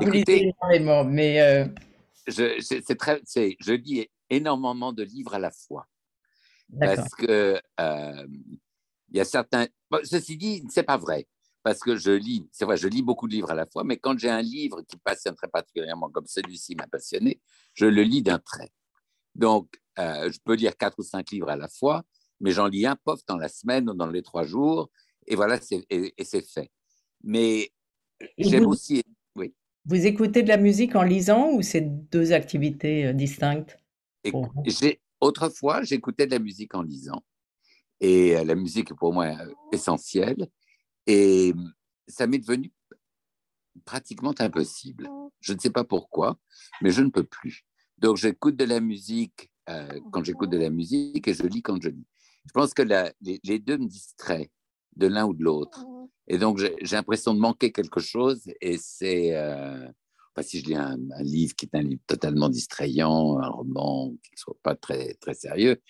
Vous 0.00 0.10
lisez 0.10 0.52
énormément, 0.62 1.04
mais. 1.04 1.40
Euh, 1.40 1.66
je, 2.28 2.94
très, 2.94 3.20
je 3.26 3.72
lis 3.72 4.08
énormément 4.30 4.92
de 4.92 5.02
livres 5.02 5.34
à 5.34 5.40
la 5.40 5.50
fois. 5.50 5.86
Parce 6.78 7.12
que 7.14 7.60
euh, 7.80 8.26
il 9.10 9.16
y 9.16 9.20
a 9.20 9.24
certains. 9.24 9.66
ceci 10.04 10.36
dit, 10.36 10.64
c'est 10.70 10.84
pas 10.84 10.96
vrai. 10.96 11.26
parce 11.64 11.80
que 11.80 11.96
je 11.96 12.12
lis, 12.12 12.46
c'est 12.52 12.64
vrai, 12.64 12.76
je 12.76 12.86
lis 12.86 13.02
beaucoup 13.02 13.26
de 13.26 13.32
livres 13.32 13.50
à 13.50 13.54
la 13.54 13.66
fois, 13.66 13.82
mais 13.82 13.96
quand 13.96 14.16
j'ai 14.16 14.30
un 14.30 14.42
livre 14.42 14.82
qui 14.82 14.96
passionne 14.96 15.34
très 15.34 15.48
particulièrement, 15.48 16.08
comme 16.08 16.26
celui-ci 16.26 16.76
m'a 16.76 16.86
passionné, 16.86 17.40
je 17.74 17.86
le 17.86 18.02
lis 18.02 18.22
d'un 18.22 18.38
trait. 18.38 18.70
Donc, 19.34 19.68
euh, 19.98 20.30
je 20.30 20.38
peux 20.44 20.54
lire 20.54 20.76
quatre 20.76 20.98
ou 20.98 21.02
cinq 21.02 21.30
livres 21.30 21.48
à 21.48 21.56
la 21.56 21.68
fois, 21.68 22.04
mais 22.40 22.50
j'en 22.50 22.66
lis 22.66 22.86
un, 22.86 22.96
pof, 22.96 23.20
dans 23.26 23.36
la 23.36 23.48
semaine 23.48 23.88
ou 23.90 23.94
dans 23.94 24.06
les 24.06 24.22
trois 24.22 24.44
jours, 24.44 24.90
et 25.26 25.36
voilà, 25.36 25.58
et, 25.70 26.14
et 26.16 26.24
c'est 26.24 26.46
fait. 26.46 26.70
Mais 27.22 27.70
j'aime 28.38 28.66
aussi. 28.66 29.02
Oui. 29.36 29.54
Vous 29.86 30.06
écoutez 30.06 30.42
de 30.42 30.48
la 30.48 30.56
musique 30.56 30.94
en 30.96 31.02
lisant 31.02 31.50
ou 31.52 31.62
c'est 31.62 31.82
deux 32.10 32.32
activités 32.32 33.06
euh, 33.06 33.12
distinctes 33.12 33.78
Autrefois, 35.20 35.82
j'écoutais 35.82 36.26
de 36.26 36.32
la 36.32 36.38
musique 36.38 36.74
en 36.74 36.82
lisant. 36.82 37.22
Et 38.00 38.36
euh, 38.36 38.44
la 38.44 38.54
musique 38.54 38.90
est 38.90 38.94
pour 38.94 39.12
moi 39.12 39.32
essentielle. 39.72 40.48
Et 41.06 41.54
ça 42.08 42.26
m'est 42.26 42.38
devenu 42.38 42.72
pratiquement 43.84 44.34
impossible. 44.38 45.08
Je 45.40 45.52
ne 45.52 45.58
sais 45.58 45.70
pas 45.70 45.84
pourquoi, 45.84 46.38
mais 46.82 46.90
je 46.90 47.02
ne 47.02 47.10
peux 47.10 47.24
plus. 47.24 47.64
Donc 47.98 48.16
j'écoute 48.16 48.56
de 48.56 48.64
la 48.64 48.80
musique 48.80 49.50
euh, 49.68 50.00
quand 50.12 50.24
j'écoute 50.24 50.50
de 50.50 50.58
la 50.58 50.70
musique 50.70 51.26
et 51.26 51.34
je 51.34 51.42
lis 51.44 51.62
quand 51.62 51.80
je 51.80 51.88
lis. 51.88 52.06
Je 52.46 52.50
pense 52.52 52.74
que 52.74 52.82
les, 52.82 53.58
deux 53.58 53.78
me 53.78 53.86
distraient 53.86 54.50
de 54.96 55.06
l'un 55.06 55.26
ou 55.26 55.34
de 55.34 55.42
l'autre. 55.42 55.84
Et 56.28 56.38
donc 56.38 56.58
j'ai 56.58 56.96
l'impression 56.96 57.34
de 57.34 57.40
manquer 57.40 57.72
quelque 57.72 58.00
chose 58.00 58.42
et 58.60 58.78
c'est... 58.78 59.36
Euh, 59.36 59.88
si 60.42 60.60
je 60.60 60.66
lis 60.66 60.74
un, 60.74 60.98
livre 61.20 61.54
qui 61.54 61.66
est 61.66 61.76
un 61.76 61.82
livre 61.82 62.02
totalement 62.08 62.48
distrayant, 62.48 63.38
un 63.38 63.48
roman 63.48 64.10
qui 64.22 64.32
ne 64.32 64.36
soit 64.36 64.56
pas 64.64 64.74
très, 64.74 65.14
très 65.14 65.34
sérieux, 65.34 65.80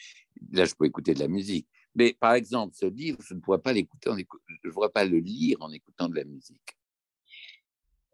là 0.52 0.66
je 0.66 0.74
peux 0.74 0.84
écouter 0.84 1.14
de 1.14 1.20
la 1.20 1.28
musique. 1.28 1.66
Mais 1.94 2.12
par 2.12 2.34
exemple, 2.34 2.74
ce 2.76 2.86
livre, 2.86 3.18
je 3.22 3.34
ne 3.34 3.40
pourrais 3.40 3.60
pas 3.60 3.72
l'écouter, 3.72 4.10
je 4.10 4.68
ne 4.68 4.72
pourrais 4.72 4.90
pas 4.90 5.04
le 5.04 5.18
lire 5.18 5.56
en 5.60 5.70
écoutant 5.72 6.08
de 6.08 6.16
la 6.16 6.24
musique. 6.24 6.76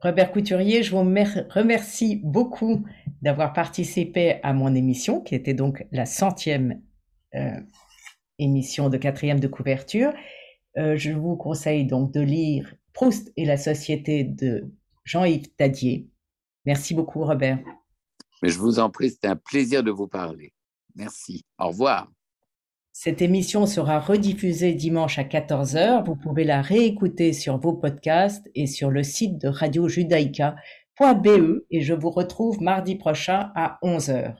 Robert 0.01 0.33
Couturier, 0.33 0.83
je 0.83 0.93
vous 0.93 1.01
remercie 1.01 2.17
beaucoup 2.17 2.87
d'avoir 3.21 3.53
participé 3.53 4.41
à 4.43 4.53
mon 4.55 4.75
émission, 4.75 5.21
qui 5.21 5.35
était 5.35 5.53
donc 5.53 5.87
la 5.93 6.07
centième 6.07 6.83
euh, 7.35 7.61
émission 8.41 8.89
de 8.89 8.97
quatrième 8.97 9.41
de 9.41 9.49
couverture. 9.49 10.13
Euh, 10.77 10.97
je 10.97 11.13
vous 11.13 11.37
conseille 11.37 11.87
donc 11.87 12.13
de 12.13 12.21
lire 12.21 12.75
Proust 12.93 13.33
et 13.37 13.45
la 13.45 13.57
société 13.57 14.25
de 14.25 14.73
Jean-Yves 15.05 15.55
Tadier. 15.57 16.09
Merci 16.67 16.95
beaucoup, 16.95 17.25
Robert. 17.25 17.59
Mais 18.43 18.49
je 18.49 18.59
vous 18.59 18.79
en 18.79 18.91
prie, 18.91 19.11
c'était 19.11 19.29
un 19.29 19.37
plaisir 19.37 19.83
de 19.83 19.91
vous 19.91 20.09
parler. 20.09 20.53
Merci. 20.95 21.45
Au 21.59 21.69
revoir. 21.69 22.11
Cette 22.93 23.23
émission 23.23 23.67
sera 23.67 24.01
rediffusée 24.01 24.75
dimanche 24.75 25.19
à 25.19 25.25
14h. 25.25 26.05
Vous 26.05 26.17
pouvez 26.17 26.45
la 26.45 26.61
réécouter 26.61 27.33
sur 27.33 27.59
vos 27.59 27.73
podcasts 27.73 28.51
et 28.55 28.67
sur 28.67 28.91
le 28.91 29.03
site 29.03 29.39
de 29.39 29.49
radiojudaïka.be 29.49 31.65
et 31.71 31.81
je 31.81 31.95
vous 31.95 32.11
retrouve 32.11 32.61
mardi 32.61 32.97
prochain 32.97 33.53
à 33.55 33.79
11h. 33.83 34.35